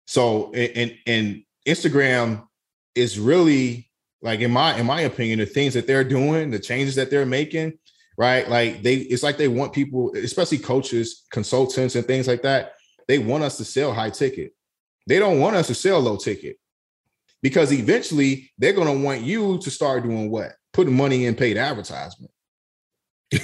[0.05, 2.47] So and and Instagram
[2.97, 3.89] is really
[4.21, 7.25] like in my in my opinion, the things that they're doing, the changes that they're
[7.25, 7.77] making,
[8.17, 8.49] right?
[8.49, 12.73] Like they it's like they want people, especially coaches, consultants, and things like that.
[13.07, 14.53] They want us to sell high ticket.
[15.07, 16.57] They don't want us to sell low ticket
[17.41, 20.51] because eventually they're going to want you to start doing what?
[20.77, 22.31] putting money in paid advertisement.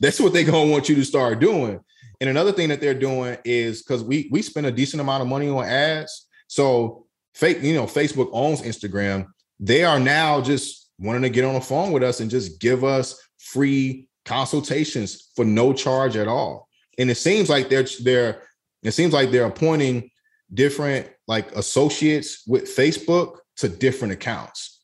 [0.00, 1.78] That's what they're gonna want you to start doing.
[2.22, 5.28] And another thing that they're doing is because we we spend a decent amount of
[5.28, 6.26] money on ads.
[6.48, 7.03] So
[7.34, 9.26] fake, you know, Facebook owns Instagram.
[9.60, 12.84] They are now just wanting to get on the phone with us and just give
[12.84, 16.68] us free consultations for no charge at all.
[16.98, 18.42] And it seems like they're they're
[18.82, 20.10] it seems like they're appointing
[20.52, 24.82] different like associates with Facebook to different accounts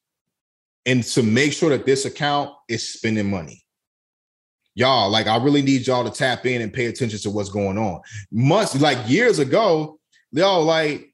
[0.86, 3.62] and to make sure that this account is spending money.
[4.74, 7.76] Y'all, like I really need y'all to tap in and pay attention to what's going
[7.76, 8.00] on.
[8.32, 9.98] Months, like years ago,
[10.32, 11.09] y'all like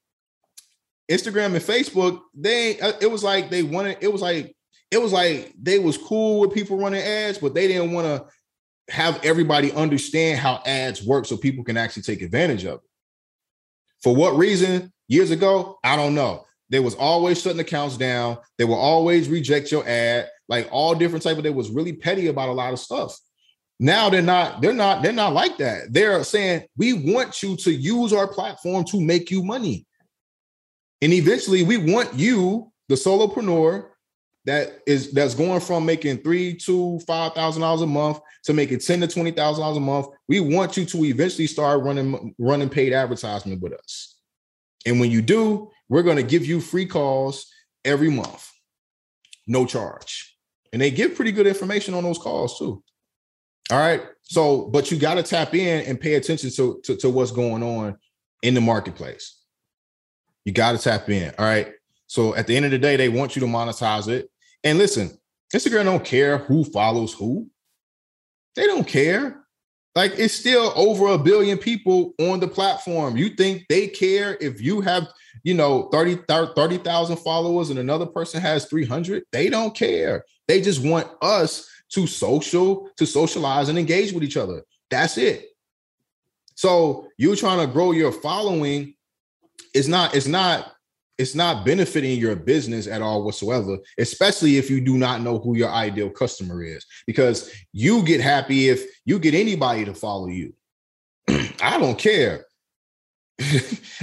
[1.10, 4.54] Instagram and Facebook, they uh, it was like they wanted, it was like,
[4.90, 8.26] it was like they was cool with people running ads, but they didn't want to
[8.92, 12.80] have everybody understand how ads work so people can actually take advantage of it.
[14.02, 14.92] For what reason?
[15.08, 16.44] Years ago, I don't know.
[16.68, 18.38] They was always shutting accounts down.
[18.58, 21.44] They will always reject your ad, like all different type of.
[21.44, 23.16] They was really petty about a lot of stuff.
[23.78, 24.60] Now they're not.
[24.60, 25.02] They're not.
[25.02, 25.92] They're not like that.
[25.92, 29.85] They're saying we want you to use our platform to make you money,
[31.02, 33.88] and eventually we want you, the solopreneur,
[34.44, 38.78] that is that's going from making three, two, five thousand dollars a month to making
[38.78, 40.06] ten to twenty thousand dollars a month.
[40.28, 44.16] We want you to eventually start running running paid advertisement with us.
[44.86, 47.50] And when you do, we're going to give you free calls
[47.84, 48.48] every month,
[49.48, 50.36] no charge.
[50.72, 52.82] And they give pretty good information on those calls too.
[53.70, 54.02] All right.
[54.22, 57.62] So, but you got to tap in and pay attention to, to, to what's going
[57.62, 57.96] on
[58.42, 59.40] in the marketplace.
[60.46, 61.34] You got to tap in.
[61.38, 61.72] All right.
[62.06, 64.30] So at the end of the day, they want you to monetize it.
[64.62, 65.18] And listen,
[65.52, 67.48] Instagram don't care who follows who.
[68.54, 69.44] They don't care.
[69.96, 73.16] Like it's still over a billion people on the platform.
[73.16, 75.08] You think they care if you have,
[75.42, 79.24] you know, 30 30,000 followers and another person has 300?
[79.32, 80.24] They don't care.
[80.46, 84.62] They just want us to social, to socialize and engage with each other.
[84.90, 85.46] That's it.
[86.54, 88.95] So you're trying to grow your following
[89.76, 90.72] it's not, it's not,
[91.18, 95.56] it's not benefiting your business at all whatsoever, especially if you do not know who
[95.56, 100.52] your ideal customer is, because you get happy if you get anybody to follow you.
[101.28, 102.46] I don't care.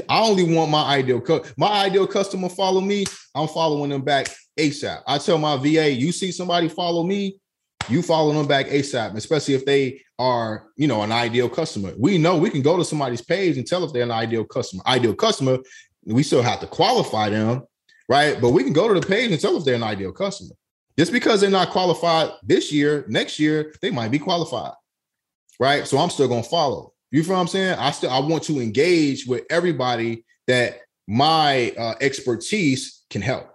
[0.09, 3.05] I only want my ideal cu- my ideal customer follow me.
[3.33, 4.27] I'm following them back
[4.59, 5.01] ASAP.
[5.07, 7.39] I tell my VA, you see somebody follow me,
[7.89, 11.93] you follow them back ASAP, especially if they are, you know, an ideal customer.
[11.97, 14.83] We know we can go to somebody's page and tell if they're an ideal customer.
[14.85, 15.57] Ideal customer,
[16.05, 17.63] we still have to qualify them,
[18.09, 18.39] right?
[18.39, 20.55] But we can go to the page and tell if they're an ideal customer.
[20.97, 24.73] Just because they're not qualified this year, next year, they might be qualified,
[25.59, 25.87] right?
[25.87, 26.93] So I'm still gonna follow.
[27.11, 27.77] You feel what I'm saying?
[27.79, 33.49] I still I want to engage with everybody that my uh, expertise can help,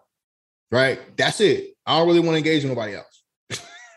[0.70, 1.00] right?
[1.16, 1.76] That's it.
[1.86, 3.07] I don't really want to engage with nobody else.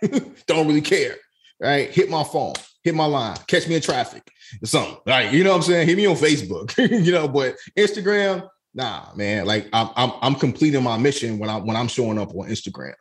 [0.47, 1.15] don't really care.
[1.59, 1.89] Right?
[1.89, 4.27] Hit my phone, hit my line, catch me in traffic
[4.61, 4.97] or something.
[5.05, 5.31] Right.
[5.31, 5.87] You know what I'm saying?
[5.87, 9.45] Hit me on Facebook, you know, but Instagram, nah, man.
[9.45, 12.93] Like I'm, I'm I'm completing my mission when I'm when I'm showing up on Instagram.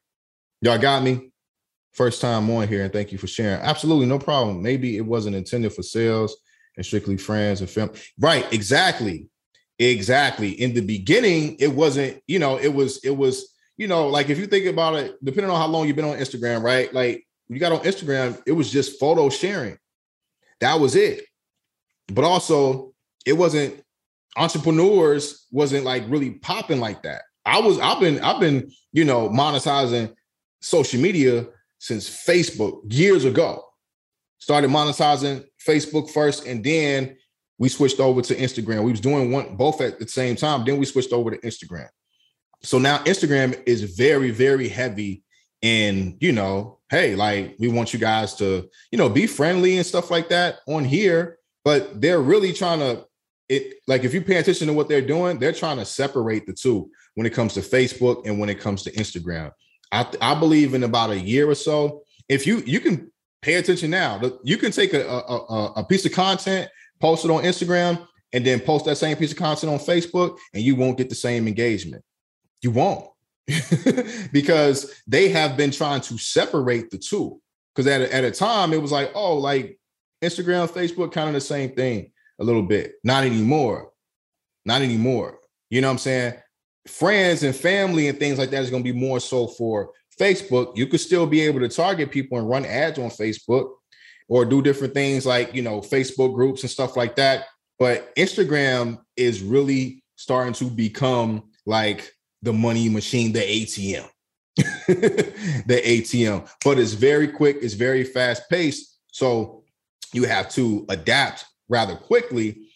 [0.60, 1.32] Y'all got me?
[1.92, 3.60] First time on here, and thank you for sharing.
[3.62, 4.62] Absolutely, no problem.
[4.62, 6.36] Maybe it wasn't intended for sales
[6.76, 7.90] and strictly friends and film.
[8.18, 9.26] Right, exactly.
[9.78, 10.50] Exactly.
[10.50, 14.38] In the beginning, it wasn't, you know, it was, it was you know, like if
[14.38, 16.92] you think about it, depending on how long you've been on Instagram, right?
[16.92, 19.78] Like you got on Instagram, it was just photo sharing.
[20.60, 21.24] That was it.
[22.08, 22.92] But also,
[23.24, 23.82] it wasn't
[24.36, 27.22] entrepreneurs wasn't like really popping like that.
[27.46, 30.14] I was I've been I've been, you know, monetizing
[30.60, 31.46] social media
[31.78, 33.64] since Facebook years ago.
[34.40, 37.16] Started monetizing Facebook first and then
[37.56, 38.84] we switched over to Instagram.
[38.84, 41.88] We was doing one both at the same time, then we switched over to Instagram
[42.62, 45.22] so now Instagram is very, very heavy
[45.62, 49.86] in, you know, hey, like we want you guys to, you know, be friendly and
[49.86, 51.38] stuff like that on here.
[51.64, 53.04] But they're really trying to
[53.48, 56.52] it like if you pay attention to what they're doing, they're trying to separate the
[56.52, 59.50] two when it comes to Facebook and when it comes to Instagram.
[59.92, 63.10] I, I believe in about a year or so, if you you can
[63.42, 66.70] pay attention now, you can take a, a, a piece of content,
[67.00, 70.62] post it on Instagram, and then post that same piece of content on Facebook, and
[70.62, 72.04] you won't get the same engagement.
[72.62, 73.06] You won't.
[74.32, 77.40] because they have been trying to separate the two.
[77.74, 79.78] Because at a, at a time, it was like, oh, like
[80.22, 82.94] Instagram, Facebook, kind of the same thing a little bit.
[83.04, 83.90] Not anymore.
[84.64, 85.38] Not anymore.
[85.70, 86.34] You know what I'm saying?
[86.86, 90.76] Friends and family and things like that is going to be more so for Facebook.
[90.76, 93.70] You could still be able to target people and run ads on Facebook
[94.28, 97.46] or do different things like, you know, Facebook groups and stuff like that.
[97.78, 104.08] But Instagram is really starting to become like the money machine, the ATM.
[104.56, 108.98] the ATM, but it's very quick, it's very fast paced.
[109.12, 109.62] So
[110.12, 112.66] you have to adapt rather quickly,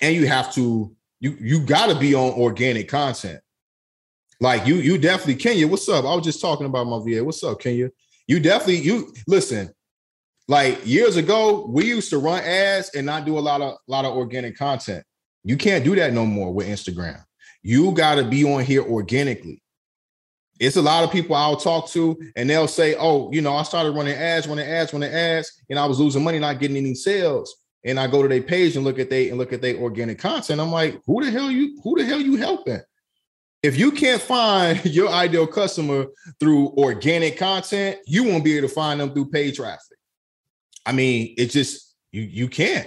[0.00, 3.40] and you have to you you got to be on organic content.
[4.40, 5.66] Like you you definitely Kenya.
[5.66, 6.04] What's up?
[6.04, 7.24] I was just talking about my VA.
[7.24, 7.90] What's up, Kenya?
[8.26, 9.70] You definitely you listen.
[10.48, 13.90] Like years ago, we used to run ads and not do a lot of a
[13.90, 15.04] lot of organic content.
[15.42, 17.25] You can't do that no more with Instagram.
[17.66, 19.60] You got to be on here organically.
[20.60, 23.64] It's a lot of people I'll talk to, and they'll say, "Oh, you know, I
[23.64, 26.94] started running ads, running ads, running ads, and I was losing money, not getting any
[26.94, 29.74] sales." And I go to their page and look at they and look at their
[29.78, 30.60] organic content.
[30.60, 31.76] I'm like, "Who the hell you?
[31.82, 32.80] Who the hell you helping?"
[33.64, 36.06] If you can't find your ideal customer
[36.38, 39.98] through organic content, you won't be able to find them through paid traffic.
[40.86, 42.86] I mean, it's just you you can't.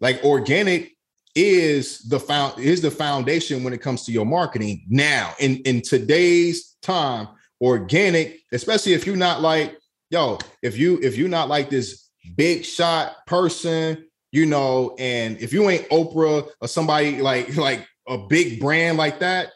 [0.00, 0.97] Like organic
[1.38, 5.80] is the found is the foundation when it comes to your marketing now in in
[5.80, 7.28] today's time
[7.60, 9.76] organic especially if you're not like
[10.10, 15.52] yo if you if you're not like this big shot person you know and if
[15.52, 19.50] you ain't oprah or somebody like like a big brand like that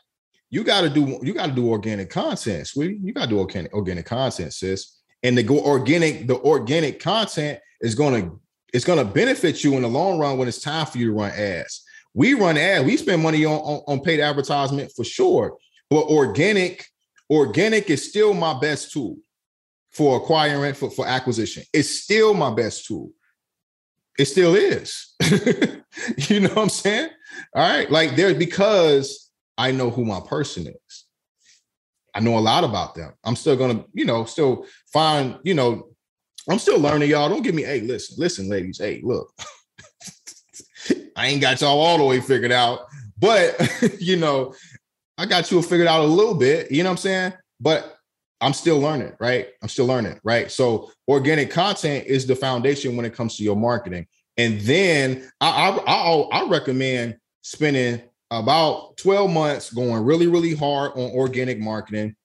[0.52, 3.00] you got to do you got to do organic content, sweetie.
[3.02, 5.00] You got to do organic organic content, sis.
[5.22, 8.40] And the go organic the organic content is going to
[8.72, 11.12] it's going to benefit you in the long run when it's time for you to
[11.12, 11.84] run ads.
[12.14, 12.84] We run ads.
[12.84, 15.56] We spend money on, on, on paid advertisement for sure,
[15.90, 16.86] but organic
[17.30, 19.16] organic is still my best tool
[19.90, 21.62] for acquiring for, for acquisition.
[21.72, 23.10] It's still my best tool.
[24.18, 25.14] It still is.
[26.28, 27.08] you know what I'm saying?
[27.54, 27.90] All right.
[27.90, 31.04] Like there, because I know who my person is.
[32.14, 33.12] I know a lot about them.
[33.24, 35.91] I'm still gonna, you know, still find, you know,
[36.48, 37.28] I'm still learning, y'all.
[37.28, 38.78] Don't give me, hey, listen, listen, ladies.
[38.78, 39.32] Hey, look,
[41.16, 42.80] I ain't got y'all all the way figured out,
[43.18, 43.56] but
[44.00, 44.54] you know,
[45.18, 47.32] I got you figured out a little bit, you know what I'm saying?
[47.60, 47.96] But
[48.40, 49.48] I'm still learning, right?
[49.62, 50.50] I'm still learning, right?
[50.50, 54.06] So organic content is the foundation when it comes to your marketing.
[54.36, 58.02] And then I I, I, I recommend spending
[58.32, 62.16] about 12 months going really, really hard on organic marketing.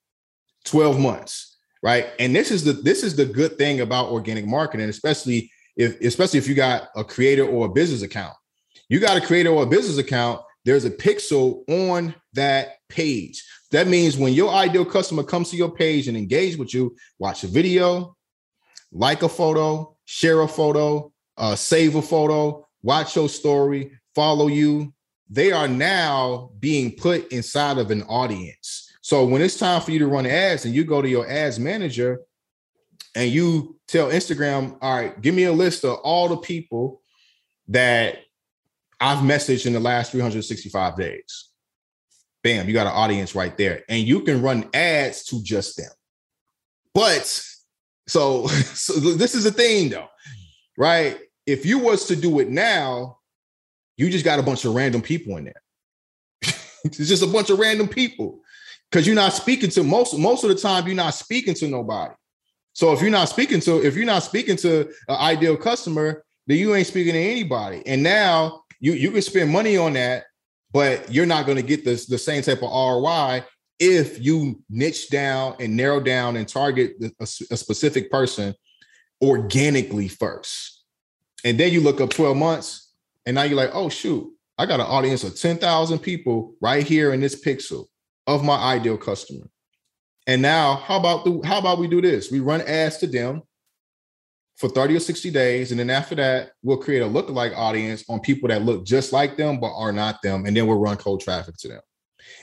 [0.65, 1.46] 12 months,
[1.83, 2.07] right?
[2.19, 6.39] And this is the this is the good thing about organic marketing, especially if especially
[6.39, 8.35] if you got a creator or a business account.
[8.89, 13.43] You got a creator or a business account, there's a pixel on that page.
[13.71, 17.43] That means when your ideal customer comes to your page and engage with you, watch
[17.43, 18.15] a video,
[18.91, 24.93] like a photo, share a photo, uh, save a photo, watch your story, follow you.
[25.29, 28.86] They are now being put inside of an audience.
[29.07, 31.59] So when it's time for you to run ads and you go to your ads
[31.59, 32.19] manager
[33.15, 36.99] and you tell Instagram, all right, give me a list of all the people
[37.69, 38.17] that
[38.99, 41.51] I've messaged in the last 365 days
[42.43, 43.83] bam, you got an audience right there.
[43.87, 45.91] And you can run ads to just them.
[46.93, 47.25] But
[48.07, 50.09] so, so this is the thing though,
[50.77, 51.17] right?
[51.45, 53.19] If you was to do it now,
[53.95, 55.61] you just got a bunch of random people in there.
[56.83, 58.41] it's just a bunch of random people
[58.89, 62.13] because you're not speaking to most most of the time you're not speaking to nobody.
[62.73, 66.57] So if you're not speaking to if you're not speaking to an ideal customer then
[66.57, 67.83] you ain't speaking to anybody.
[67.85, 70.25] And now you you can spend money on that
[70.71, 73.43] but you're not going to get this the same type of ROI
[73.79, 78.55] if you niche down and narrow down and target a, a specific person
[79.21, 80.83] organically first.
[81.45, 82.91] And then you look up 12 months
[83.25, 87.13] and now you're like, oh, shoot, I got an audience of 10,000 people right here
[87.13, 87.85] in this pixel
[88.27, 89.47] of my ideal customer.
[90.27, 92.29] And now, how about the, how about we do this?
[92.29, 93.41] We run ads to them
[94.57, 95.71] for 30 or 60 days.
[95.71, 99.37] And then after that, we'll create a lookalike audience on people that look just like
[99.37, 100.45] them, but are not them.
[100.45, 101.81] And then we'll run cold traffic to them.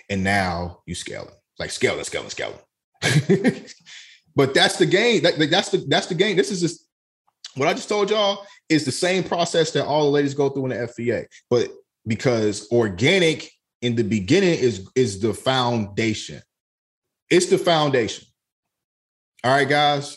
[0.08, 2.58] And now you scale it, like scale it, scale it, scale
[3.02, 3.74] it.
[4.36, 5.22] but that's the game.
[5.22, 6.36] That, that's the that's the game.
[6.36, 6.88] This is just
[7.56, 10.66] what I just told y'all is the same process that all the ladies go through
[10.66, 11.26] in the FBA.
[11.50, 11.70] But
[12.06, 13.50] because organic
[13.84, 16.40] in the beginning is is the foundation.
[17.30, 18.26] It's the foundation.
[19.44, 20.16] All right, guys.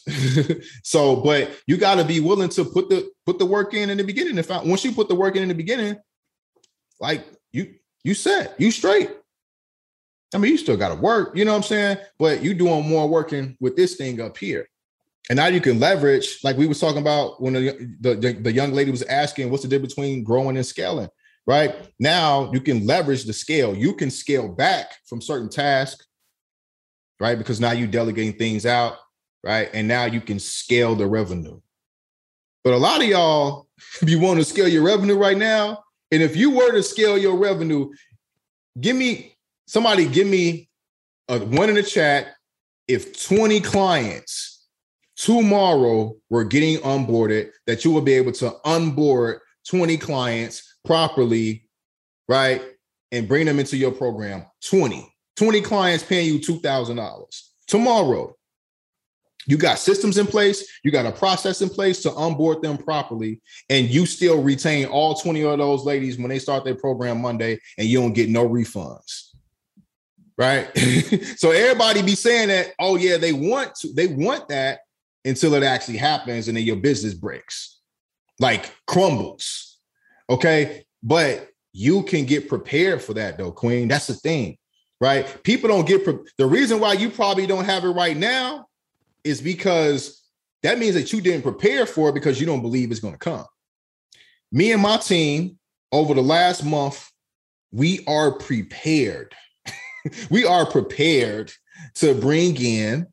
[0.84, 3.98] so, but you got to be willing to put the put the work in in
[3.98, 4.38] the beginning.
[4.38, 5.98] If I, once you put the work in in the beginning,
[7.02, 7.76] like you
[8.06, 9.12] you set you straight.
[10.34, 11.36] I mean, you still got to work.
[11.36, 11.98] You know what I'm saying?
[12.18, 14.70] But you doing more working with this thing up here,
[15.30, 16.40] and now you can leverage.
[16.42, 19.64] Like we was talking about when the the, the, the young lady was asking, what's
[19.64, 21.10] the difference between growing and scaling?
[21.48, 23.76] Right now, you can leverage the scale.
[23.76, 26.06] You can scale back from certain tasks,
[27.20, 27.38] right?
[27.38, 28.98] Because now you're delegating things out
[29.48, 29.70] right?
[29.74, 31.60] And now you can scale the revenue.
[32.64, 33.68] But a lot of y'all,
[34.02, 37.18] if you want to scale your revenue right now, and if you were to scale
[37.18, 37.90] your revenue,
[38.80, 40.70] give me somebody, give me
[41.28, 42.28] a one in the chat.
[42.88, 44.68] If 20 clients
[45.18, 51.70] tomorrow were getting onboarded, that you will be able to onboard 20 clients properly,
[52.28, 52.62] right?
[53.12, 54.46] And bring them into your program.
[54.66, 55.14] 20.
[55.36, 58.34] 20 clients paying you $2,000 tomorrow.
[59.46, 63.40] You got systems in place, you got a process in place to onboard them properly,
[63.70, 67.60] and you still retain all 20 of those ladies when they start their program Monday,
[67.78, 69.30] and you don't get no refunds.
[70.38, 70.70] Right.
[71.38, 74.82] so everybody be saying that, oh, yeah, they want to, they want that
[75.24, 77.80] until it actually happens, and then your business breaks,
[78.40, 79.77] like crumbles.
[80.30, 80.84] Okay.
[81.04, 83.88] But you can get prepared for that though, Queen.
[83.88, 84.58] That's the thing,
[85.00, 85.42] right?
[85.44, 88.68] People don't get pre- the reason why you probably don't have it right now
[89.24, 90.24] is because
[90.64, 93.20] that means that you didn't prepare for it because you don't believe it's going to
[93.20, 93.46] come.
[94.52, 95.60] Me and my team
[95.92, 97.10] over the last month,
[97.72, 99.36] we are prepared.
[100.32, 101.52] we are prepared
[101.96, 103.06] to bring in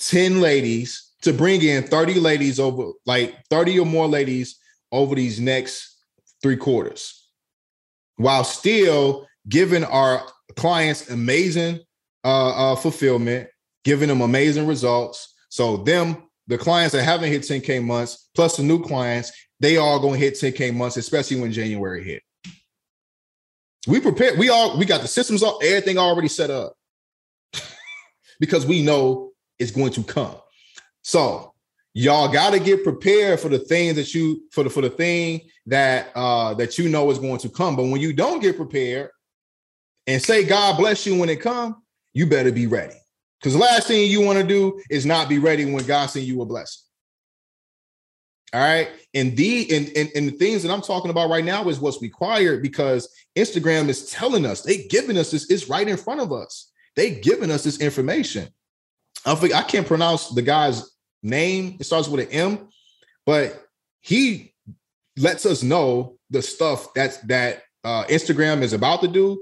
[0.00, 4.58] 10 ladies, to bring in 30 ladies over, like 30 or more ladies
[4.90, 5.89] over these next
[6.42, 7.28] three quarters,
[8.16, 10.26] while still giving our
[10.56, 11.80] clients amazing
[12.24, 13.48] uh, uh, fulfillment,
[13.84, 15.34] giving them amazing results.
[15.48, 20.00] So them, the clients that haven't hit 10K months, plus the new clients, they all
[20.00, 22.22] gonna hit 10K months, especially when January hit.
[23.86, 26.74] We prepared, we all we got the systems all everything already set up
[28.40, 30.34] because we know it's going to come.
[31.02, 31.49] So
[31.94, 35.40] y'all got to get prepared for the things that you for the for the thing
[35.66, 37.76] that uh that you know is going to come.
[37.76, 39.10] But when you don't get prepared
[40.06, 41.82] and say God bless you when it come,
[42.12, 42.94] you better be ready.
[43.40, 46.26] Because the last thing you want to do is not be ready when God send
[46.26, 46.82] you a blessing.
[48.52, 48.88] All right.
[49.14, 52.02] And the and, and, and the things that I'm talking about right now is what's
[52.02, 56.32] required because Instagram is telling us, they giving us this, it's right in front of
[56.32, 56.70] us.
[56.96, 58.48] They giving us this information.
[59.24, 60.89] I think I can't pronounce the guy's
[61.22, 61.76] name.
[61.80, 62.68] It starts with an M,
[63.26, 63.64] but
[64.00, 64.54] he
[65.16, 69.40] lets us know the stuff that's that uh, Instagram is about to do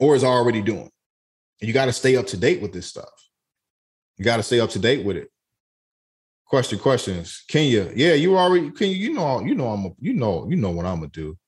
[0.00, 0.90] or is already doing.
[1.60, 3.10] And you got to stay up to date with this stuff.
[4.16, 5.28] You got to stay up to date with it.
[6.46, 7.44] Question, questions.
[7.48, 10.70] Kenya, yeah, you already can you know, you know, I'm a, you know, you know
[10.70, 11.38] what I'm gonna do.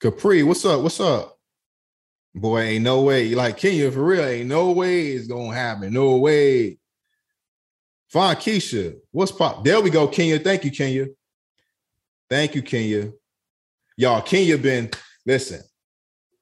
[0.00, 0.82] Capri, what's up?
[0.82, 1.36] What's up?
[2.34, 3.24] Boy, ain't no way.
[3.24, 5.92] You like Kenya, for real, ain't no way it's gonna happen.
[5.92, 6.78] No way.
[8.12, 8.94] Fine, Keisha.
[9.10, 9.64] What's pop?
[9.64, 10.38] There we go, Kenya.
[10.38, 11.06] Thank you, Kenya.
[12.28, 13.10] Thank you, Kenya.
[13.96, 14.90] Y'all, Kenya been
[15.24, 15.62] listen.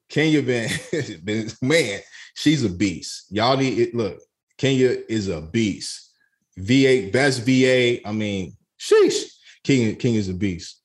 [0.09, 0.69] Kenya been,
[1.23, 2.01] been man,
[2.35, 3.27] she's a beast.
[3.29, 3.95] Y'all need it.
[3.95, 4.19] Look,
[4.57, 6.11] Kenya is a beast.
[6.57, 8.05] VA, best VA.
[8.05, 9.31] I mean, sheesh.
[9.63, 10.81] King, King is a beast.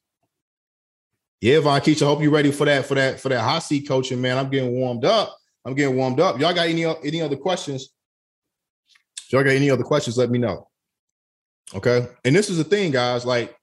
[1.41, 4.20] Yeah, Von Keisha, hope you're ready for that, for that, for that hot seat coaching,
[4.20, 4.39] man.
[4.39, 5.37] I'm getting warmed up.
[5.64, 6.39] I'm getting warmed up.
[6.39, 7.89] Y'all got any any other questions?
[9.24, 10.68] If y'all got any other questions, let me know.
[11.75, 12.09] Okay.
[12.25, 13.25] And this is the thing, guys.
[13.27, 13.57] Like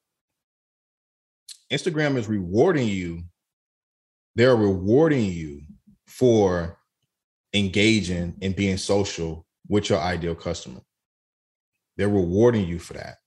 [1.71, 3.23] Instagram is rewarding you.
[4.35, 5.61] They're rewarding you
[6.07, 6.77] for
[7.53, 10.81] engaging and being social with your ideal customer.
[11.97, 13.17] They're rewarding you for that.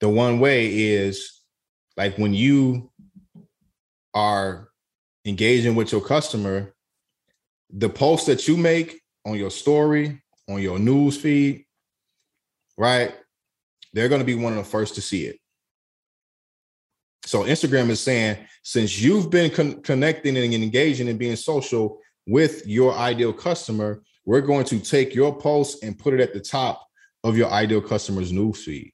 [0.00, 1.40] The one way is
[1.96, 2.90] like when you
[4.14, 4.68] are
[5.24, 6.74] engaging with your customer,
[7.70, 11.64] the posts that you make on your story, on your news feed,
[12.76, 13.14] right?
[13.94, 15.38] They're going to be one of the first to see it.
[17.24, 22.66] So Instagram is saying, since you've been con- connecting and engaging and being social with
[22.66, 26.86] your ideal customer, we're going to take your post and put it at the top
[27.22, 28.92] of your ideal customer's newsfeed.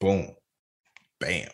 [0.00, 0.30] Boom,
[1.18, 1.48] bam.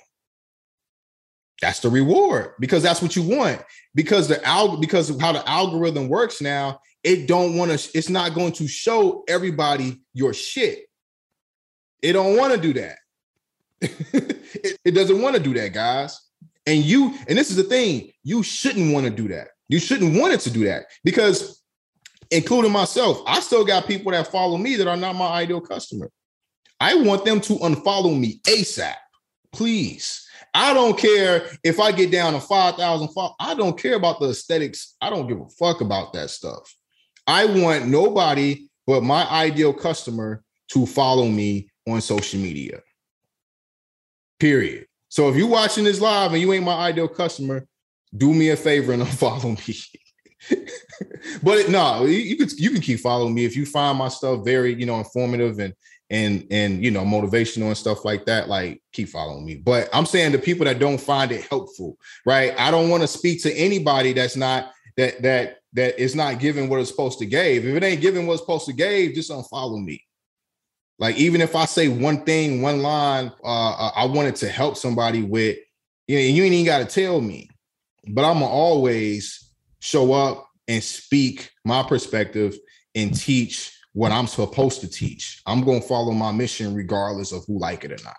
[1.63, 3.63] That's the reward because that's what you want.
[3.95, 7.91] Because the al- because of how the algorithm works now, it don't want to.
[7.97, 10.87] It's not going to show everybody your shit.
[12.03, 12.97] It don't want to do that.
[13.81, 16.21] it, it doesn't want to do that, guys.
[16.67, 19.49] And you, and this is the thing, you shouldn't want to do that.
[19.69, 21.63] You shouldn't want it to do that because,
[22.31, 26.11] including myself, I still got people that follow me that are not my ideal customer.
[26.81, 28.95] I want them to unfollow me ASAP,
[29.53, 30.27] please.
[30.55, 33.35] I don't care if I get down to 5,000 followers.
[33.41, 34.97] I don't care about the aesthetics.
[35.01, 36.75] I don't give a fuck about that stuff.
[37.27, 42.81] I want nobody but my ideal customer to follow me on social media.
[44.39, 44.87] Period.
[45.09, 47.67] So if you're watching this live and you ain't my ideal customer,
[48.17, 49.77] do me a favor and unfollow me.
[51.43, 54.75] but no, you, can you can keep following me if you find my stuff very
[54.75, 55.75] you know informative and
[56.11, 58.49] and and you know motivational and stuff like that.
[58.49, 59.57] Like keep following me.
[59.57, 62.55] But I'm saying the people that don't find it helpful, right?
[62.59, 66.69] I don't want to speak to anybody that's not that that that is not giving
[66.69, 67.67] what it's supposed to give.
[67.67, 70.03] If it ain't giving what's supposed to give, just unfollow me.
[70.99, 74.77] Like even if I say one thing, one line, uh, uh I wanted to help
[74.77, 75.59] somebody with,
[76.07, 77.51] you know, you ain't even got to tell me,
[78.09, 82.57] but I'm gonna always show up and speak my perspective
[82.95, 85.43] and teach what I'm supposed to teach.
[85.47, 88.17] I'm gonna follow my mission regardless of who like it or not.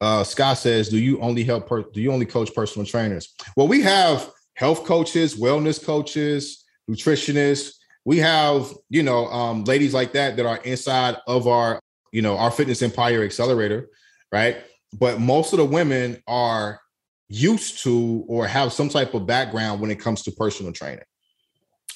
[0.00, 1.68] Uh, Scott says, "Do you only help?
[1.68, 7.74] Per- do you only coach personal trainers?" Well, we have health coaches, wellness coaches, nutritionists
[8.04, 11.80] we have you know um, ladies like that that are inside of our
[12.12, 13.88] you know our fitness empire accelerator
[14.32, 14.56] right?
[14.98, 16.80] But most of the women are
[17.28, 21.04] used to or have some type of background when it comes to personal training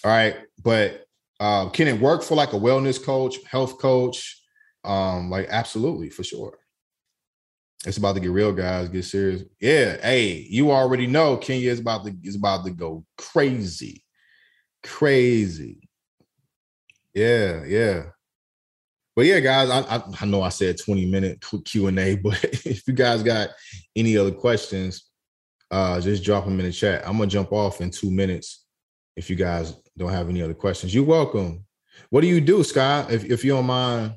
[0.04, 0.36] all right?
[0.62, 1.04] But
[1.40, 4.42] uh, can it work for like a wellness coach health coach?
[4.84, 6.58] Um like absolutely for sure.
[7.84, 9.42] It's about to get real guys get serious.
[9.60, 14.04] Yeah hey you already know kenya is about to is about to go crazy
[14.82, 15.85] crazy
[17.16, 18.02] yeah, yeah.
[19.16, 22.38] But yeah, guys, I, I, I know I said 20 minute Q and A, but
[22.44, 23.48] if you guys got
[23.96, 25.06] any other questions,
[25.70, 27.02] uh, just drop them in the chat.
[27.06, 28.66] I'm gonna jump off in two minutes
[29.16, 30.94] if you guys don't have any other questions.
[30.94, 31.64] You're welcome.
[32.10, 33.10] What do you do, Scott?
[33.10, 34.12] If, if you don't mind,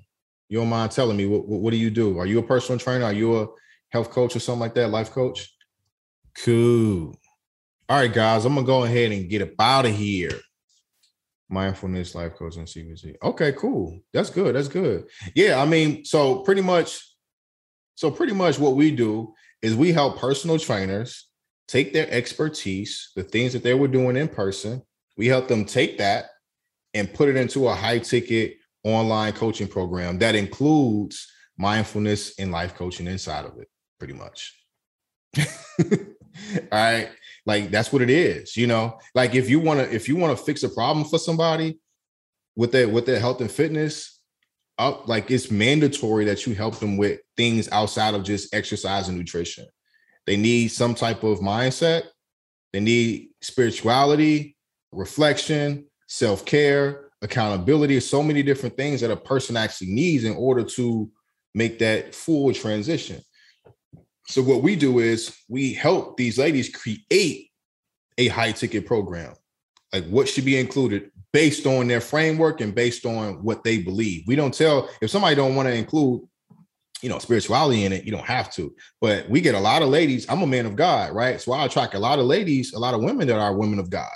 [0.49, 2.19] you don't mind telling me what, what do you do?
[2.19, 3.05] Are you a personal trainer?
[3.05, 3.47] Are you a
[3.91, 4.89] health coach or something like that?
[4.89, 5.55] Life coach?
[6.43, 7.15] Cool.
[7.87, 10.37] All right, guys, I'm gonna go ahead and get up out of here.
[11.49, 13.17] Mindfulness, life coach, and.
[13.23, 13.99] Okay, cool.
[14.13, 14.55] That's good.
[14.55, 15.05] That's good.
[15.35, 16.99] Yeah, I mean, so pretty much,
[17.95, 21.27] so pretty much what we do is we help personal trainers
[21.67, 24.81] take their expertise, the things that they were doing in person,
[25.17, 26.25] we help them take that
[26.93, 31.27] and put it into a high ticket online coaching program that includes
[31.57, 33.67] mindfulness and life coaching inside of it,
[33.99, 34.55] pretty much.
[35.37, 35.45] All
[36.71, 37.09] right.
[37.49, 38.99] Like that's what it is, you know.
[39.15, 41.79] Like if you want to, if you want to fix a problem for somebody
[42.55, 44.21] with their with their health and fitness,
[44.77, 49.17] up like it's mandatory that you help them with things outside of just exercise and
[49.17, 49.65] nutrition.
[50.27, 52.03] They need some type of mindset.
[52.71, 54.55] They need spirituality,
[54.91, 61.09] reflection, self-care, accountability, so many different things that a person actually needs in order to
[61.55, 63.23] make that full transition.
[64.29, 67.49] So what we do is we help these ladies create
[68.19, 69.33] a high ticket program.
[69.91, 74.25] Like what should be included based on their framework and based on what they believe.
[74.27, 76.21] We don't tell if somebody don't want to include
[77.01, 78.75] you know spirituality in it you don't have to.
[79.01, 81.41] But we get a lot of ladies i'm a man of god right?
[81.41, 83.89] So i attract a lot of ladies a lot of women that are women of
[83.89, 84.11] god.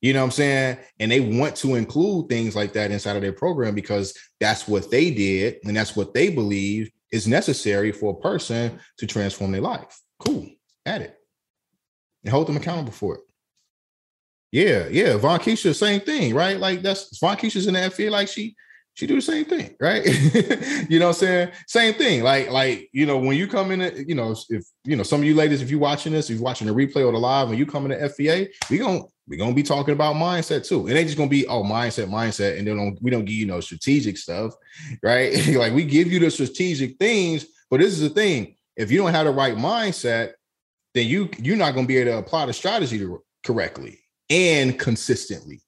[0.00, 0.78] You know what i'm saying?
[1.00, 4.92] And they want to include things like that inside of their program because that's what
[4.92, 9.60] they did and that's what they believe is necessary for a person to transform their
[9.60, 10.00] life.
[10.18, 10.48] Cool.
[10.86, 11.16] Add it.
[12.24, 13.20] And hold them accountable for it.
[14.52, 15.16] Yeah, yeah.
[15.16, 16.58] Von Keisha, same thing, right?
[16.58, 18.56] Like that's Von Keisha's in that field, like she
[18.94, 20.04] she do the same thing, right?
[20.90, 21.50] you know what I'm saying?
[21.66, 22.22] Same thing.
[22.22, 25.26] Like, like, you know, when you come in, you know, if you know some of
[25.26, 27.58] you ladies, if you're watching this, if you're watching the replay or the live, when
[27.58, 30.88] you come in FBA, we gonna we gonna be talking about mindset too.
[30.88, 33.60] It ain't just gonna be oh mindset, mindset, and then we don't give you no
[33.60, 34.52] strategic stuff,
[35.02, 35.34] right?
[35.56, 39.12] like we give you the strategic things, but this is the thing: if you don't
[39.12, 40.32] have the right mindset,
[40.94, 45.60] then you you're not gonna be able to apply the strategy to, correctly and consistently.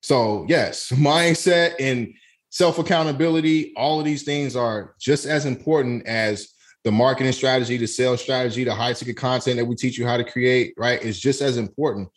[0.00, 2.14] So yes, mindset and
[2.56, 6.54] self accountability, all of these things are just as important as
[6.84, 10.16] the marketing strategy, the sales strategy, the high ticket content that we teach you how
[10.16, 11.02] to create, right?
[11.02, 12.08] Is just as important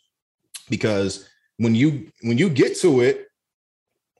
[0.70, 1.28] because
[1.58, 3.26] when you when you get to it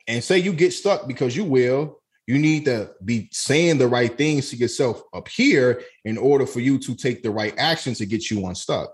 [0.08, 4.14] and say you get stuck because you will, you need to be saying the right
[4.14, 8.04] things to yourself up here in order for you to take the right action to
[8.04, 8.92] get you unstuck.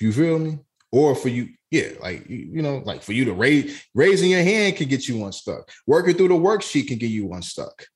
[0.00, 0.60] You feel me?
[0.92, 4.76] Or for you, yeah, like you know, like for you to raise raising your hand
[4.76, 5.70] can get you unstuck.
[5.86, 7.86] Working through the worksheet can get you unstuck.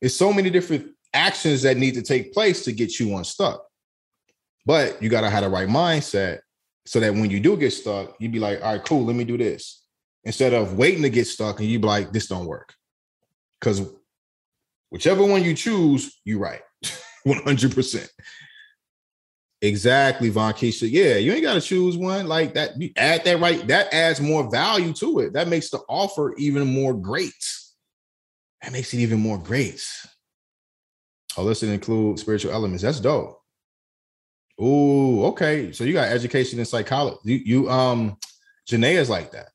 [0.00, 3.62] It's so many different actions that need to take place to get you unstuck.
[4.64, 6.40] But you got to have the right mindset
[6.86, 9.24] so that when you do get stuck, you'd be like, all right, cool, let me
[9.24, 9.84] do this.
[10.24, 12.74] Instead of waiting to get stuck and you'd be like, this don't work.
[13.60, 13.82] Because
[14.90, 16.62] whichever one you choose, you're right.
[17.26, 18.08] 100%.
[19.62, 20.90] Exactly, Von Keisha.
[20.90, 22.80] Yeah, you ain't got to choose one like that.
[22.80, 23.66] You add that right.
[23.68, 25.34] That adds more value to it.
[25.34, 27.34] That makes the offer even more great.
[28.62, 29.86] That makes it even more great.
[31.36, 32.82] Oh, let's include spiritual elements.
[32.82, 33.40] That's dope.
[34.58, 35.72] Oh, okay.
[35.72, 37.18] So you got education in psychology.
[37.24, 38.16] You, you um,
[38.68, 39.48] Janae's like that.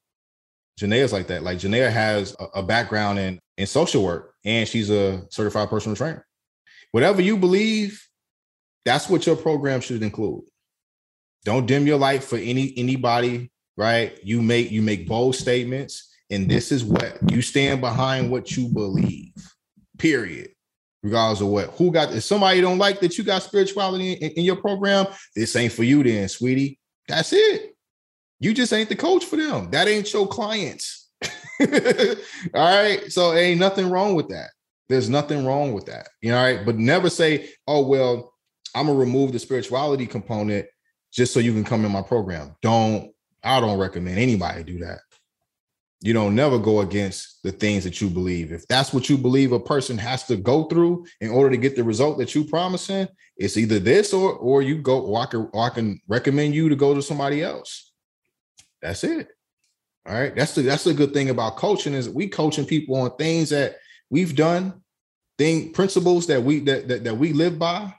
[0.80, 1.44] Janae's like that.
[1.44, 5.96] Like Janae has a, a background in in social work, and she's a certified personal
[5.96, 6.26] trainer.
[6.92, 8.05] Whatever you believe,
[8.86, 10.44] that's what your program should include.
[11.44, 14.18] Don't dim your light for any anybody, right?
[14.24, 18.68] You make you make bold statements, and this is what you stand behind what you
[18.70, 19.34] believe.
[19.98, 20.52] Period.
[21.04, 24.44] Regardless of what who got if somebody don't like that you got spirituality in, in
[24.44, 25.06] your program,
[25.36, 26.80] this ain't for you, then, sweetie.
[27.08, 27.76] That's it.
[28.40, 29.70] You just ain't the coach for them.
[29.72, 31.10] That ain't your clients.
[31.62, 31.68] all
[32.54, 33.04] right.
[33.10, 34.50] So ain't nothing wrong with that.
[34.90, 36.10] There's nothing wrong with that.
[36.22, 36.66] You know, all right.
[36.66, 38.34] But never say, oh, well,
[38.76, 40.68] I'm gonna remove the spirituality component
[41.12, 42.56] just so you can come in my program.
[42.62, 43.12] Don't
[43.42, 45.00] I don't recommend anybody do that.
[46.02, 48.52] You don't never go against the things that you believe.
[48.52, 51.76] If that's what you believe a person has to go through in order to get
[51.76, 53.08] the result that you promising,
[53.38, 56.68] it's either this or or you go or I can, or I can recommend you
[56.70, 57.94] to go to somebody else.
[58.82, 59.30] That's it.
[60.06, 60.36] All right.
[60.36, 63.78] That's the that's the good thing about coaching is we coaching people on things that
[64.10, 64.82] we've done,
[65.38, 67.94] thing principles that we that, that, that we live by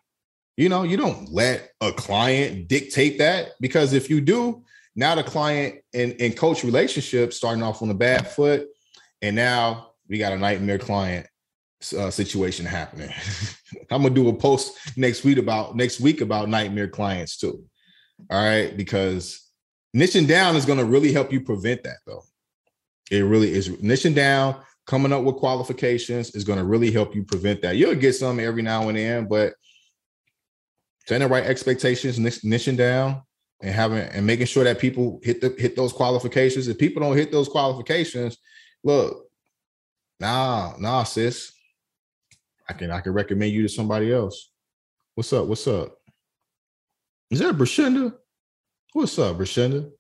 [0.56, 4.62] you know, you don't let a client dictate that because if you do,
[4.94, 8.68] now the client and, and coach relationship starting off on a bad foot,
[9.20, 11.26] and now we got a nightmare client
[11.96, 13.10] uh, situation happening.
[13.90, 17.62] I'm gonna do a post next week about next week about nightmare clients too.
[18.30, 19.50] All right, because
[19.94, 22.24] niching down is to really help you prevent that though.
[23.10, 27.60] It really is niching down, coming up with qualifications is to really help you prevent
[27.62, 27.76] that.
[27.76, 29.54] You'll get some every now and then, but
[31.06, 33.22] setting the right expectations, niching down,
[33.62, 36.68] and having and making sure that people hit the hit those qualifications.
[36.68, 38.36] If people don't hit those qualifications,
[38.84, 39.26] look,
[40.20, 41.52] nah, nah, sis.
[42.68, 44.50] I can I can recommend you to somebody else.
[45.14, 45.46] What's up?
[45.46, 45.96] What's up?
[47.30, 48.14] Is that Brashenda?
[48.92, 49.90] What's up, Brashenda?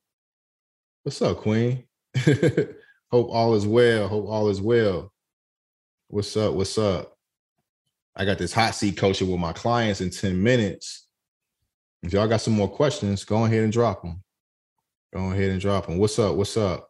[1.02, 1.84] What's up, Queen?
[3.10, 4.08] Hope all is well.
[4.08, 5.12] Hope all is well.
[6.08, 6.54] What's up?
[6.54, 7.15] What's up?
[8.16, 11.06] I got this hot seat coaching with my clients in 10 minutes.
[12.02, 14.22] If y'all got some more questions, go ahead and drop them.
[15.12, 15.98] Go ahead and drop them.
[15.98, 16.34] What's up?
[16.34, 16.88] What's up?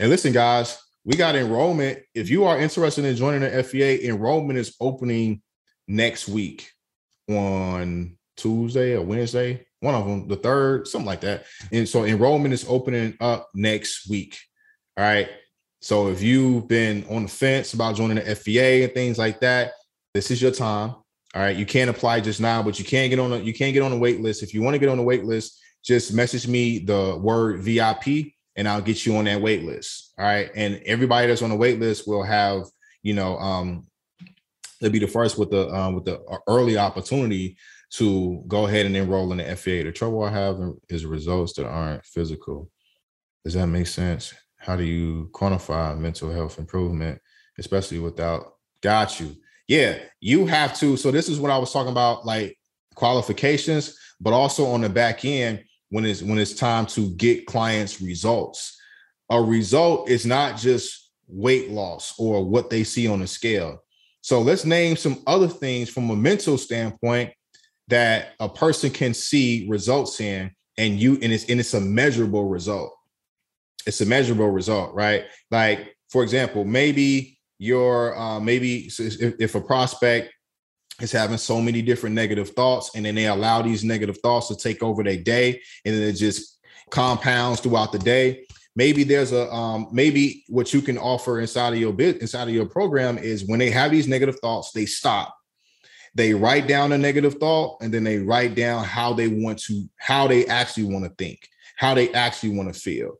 [0.00, 2.00] And listen, guys, we got enrollment.
[2.14, 5.40] If you are interested in joining the FBA, enrollment is opening
[5.86, 6.72] next week
[7.28, 11.44] on Tuesday or Wednesday, one of them, the third, something like that.
[11.70, 14.36] And so enrollment is opening up next week.
[14.96, 15.28] All right.
[15.80, 19.72] So if you've been on the fence about joining the FBA and things like that,
[20.16, 20.90] this is your time.
[21.34, 21.56] All right.
[21.56, 23.92] You can't apply just now, but you can't get on a you can't get on
[23.92, 24.42] a wait list.
[24.42, 28.32] If you want to get on the wait list, just message me the word VIP
[28.56, 30.14] and I'll get you on that wait list.
[30.18, 30.50] All right.
[30.56, 32.62] And everybody that's on the wait list will have,
[33.02, 33.86] you know, um,
[34.80, 37.58] they'll be the first with the um, with the early opportunity
[37.90, 39.84] to go ahead and enroll in the FBA.
[39.84, 40.58] The trouble I have
[40.88, 42.70] is results that aren't physical.
[43.44, 44.32] Does that make sense?
[44.56, 47.20] How do you quantify mental health improvement,
[47.58, 49.36] especially without got you?
[49.68, 50.96] Yeah, you have to.
[50.96, 52.56] So this is what I was talking about, like
[52.94, 58.00] qualifications, but also on the back end when it's when it's time to get clients
[58.00, 58.80] results.
[59.30, 63.82] A result is not just weight loss or what they see on the scale.
[64.20, 67.32] So let's name some other things from a mental standpoint
[67.88, 72.48] that a person can see results in, and you and it's and it's a measurable
[72.48, 72.92] result.
[73.86, 75.24] It's a measurable result, right?
[75.50, 80.32] Like for example, maybe your uh, maybe if, if a prospect
[81.00, 84.56] is having so many different negative thoughts and then they allow these negative thoughts to
[84.56, 86.58] take over their day and then it just
[86.90, 88.46] compounds throughout the day
[88.76, 92.54] maybe there's a um, maybe what you can offer inside of your bit inside of
[92.54, 95.34] your program is when they have these negative thoughts they stop.
[96.14, 99.86] They write down a negative thought and then they write down how they want to
[99.96, 103.18] how they actually want to think how they actually want to feel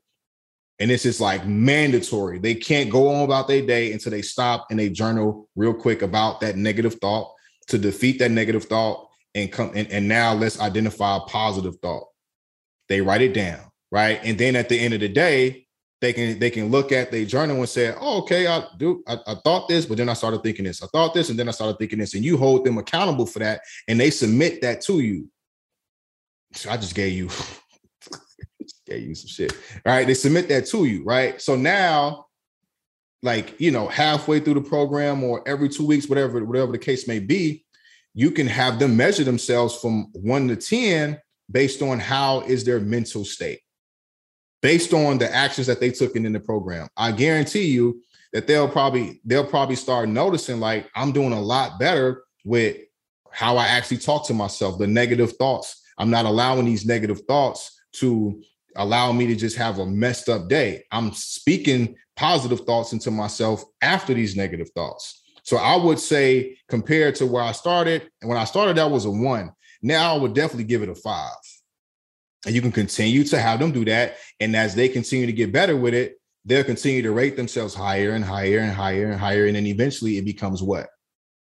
[0.79, 4.67] and this is like mandatory they can't go on about their day until they stop
[4.71, 7.33] and they journal real quick about that negative thought
[7.67, 12.07] to defeat that negative thought and come and, and now let's identify a positive thought
[12.89, 13.61] they write it down
[13.91, 15.67] right and then at the end of the day
[16.01, 19.19] they can they can look at their journal and say, oh, okay, I do I,
[19.27, 20.83] I, thought this, but then I started thinking this.
[20.83, 23.39] I thought this, and then I started thinking this, and you hold them accountable for
[23.39, 25.31] that, and they submit that to you.
[26.53, 27.31] So I just gave you
[28.87, 29.53] gave you some shit.
[29.85, 31.41] All right, they submit that to you, right?
[31.41, 32.27] So now,
[33.23, 37.09] like you know, halfway through the program or every two weeks, whatever whatever the case
[37.09, 37.65] may be,
[38.15, 41.19] you can have them measure themselves from one to ten
[41.51, 43.61] based on how is their mental state
[44.63, 46.89] based on the actions that they took in, in the program.
[46.97, 51.79] I guarantee you that they'll probably they'll probably start noticing like I'm doing a lot
[51.79, 52.77] better with
[53.31, 55.83] how I actually talk to myself, the negative thoughts.
[55.99, 58.43] I'm not allowing these negative thoughts to
[58.77, 60.85] allow me to just have a messed up day.
[60.93, 65.23] I'm speaking positive thoughts into myself after these negative thoughts.
[65.43, 69.05] So I would say compared to where I started, and when I started, that was
[69.05, 69.53] a one.
[69.83, 71.37] Now I would definitely give it a five.
[72.45, 74.17] And you can continue to have them do that.
[74.41, 78.13] And as they continue to get better with it, they'll continue to rate themselves higher
[78.13, 79.47] and higher and higher and higher.
[79.47, 80.89] And then eventually it becomes what?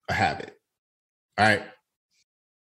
[0.09, 0.55] A habit.
[1.39, 1.63] All right.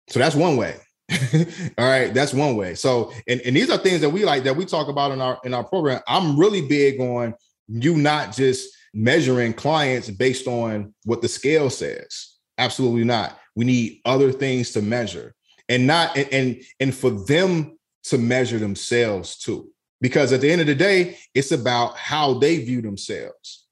[0.09, 0.75] So that's one way.
[1.78, 2.14] All right.
[2.14, 2.76] That's one way.
[2.76, 5.39] So, and, and these are things that we like that we talk about in our
[5.43, 6.01] in our program.
[6.07, 7.34] I'm really big on
[7.68, 12.36] you not just measuring clients based on what the scale says.
[12.57, 13.38] Absolutely not.
[13.55, 15.36] We need other things to measure
[15.70, 19.70] and not and and, and for them to measure themselves too.
[19.99, 23.68] Because at the end of the day, it's about how they view themselves.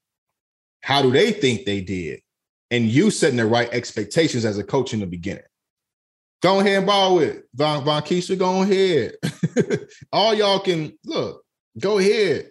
[0.82, 2.20] How do they think they did?
[2.70, 5.42] And you setting the right expectations as a coach in the beginning.
[6.42, 7.44] Go ahead and borrow it.
[7.54, 9.12] Von, Von Keisha, go ahead.
[10.12, 11.44] All y'all can look,
[11.78, 12.50] go ahead.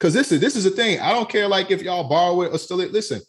[0.00, 1.00] Cause this is this is the thing.
[1.00, 2.92] I don't care like if y'all borrow it or still it.
[2.92, 3.20] Listen,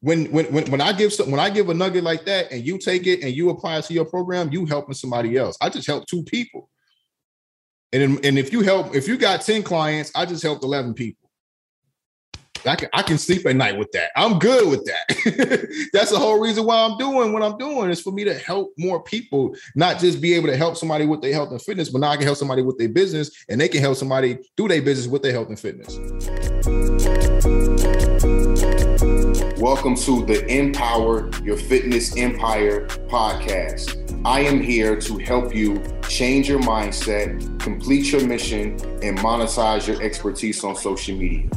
[0.00, 2.66] when when when when I give some, when I give a nugget like that and
[2.66, 5.56] you take it and you apply it to your program, you helping somebody else.
[5.60, 6.68] I just helped two people.
[7.92, 11.27] And, and if you help, if you got 10 clients, I just helped 11 people.
[12.66, 14.10] I can, I can sleep at night with that.
[14.16, 15.90] I'm good with that.
[15.92, 18.72] That's the whole reason why I'm doing what I'm doing is for me to help
[18.76, 22.00] more people, not just be able to help somebody with their health and fitness, but
[22.00, 24.82] now I can help somebody with their business and they can help somebody do their
[24.82, 25.98] business with their health and fitness.
[29.60, 34.04] Welcome to the Empower Your Fitness Empire podcast.
[34.24, 40.02] I am here to help you change your mindset, complete your mission, and monetize your
[40.02, 41.48] expertise on social media.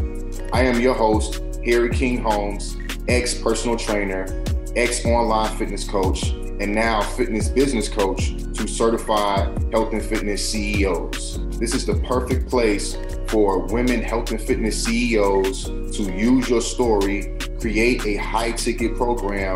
[0.53, 2.75] I am your host, Harry King Holmes,
[3.07, 4.27] ex personal trainer,
[4.75, 11.39] ex online fitness coach, and now fitness business coach to certified health and fitness CEOs.
[11.57, 12.97] This is the perfect place
[13.27, 19.55] for women health and fitness CEOs to use your story, create a high ticket program,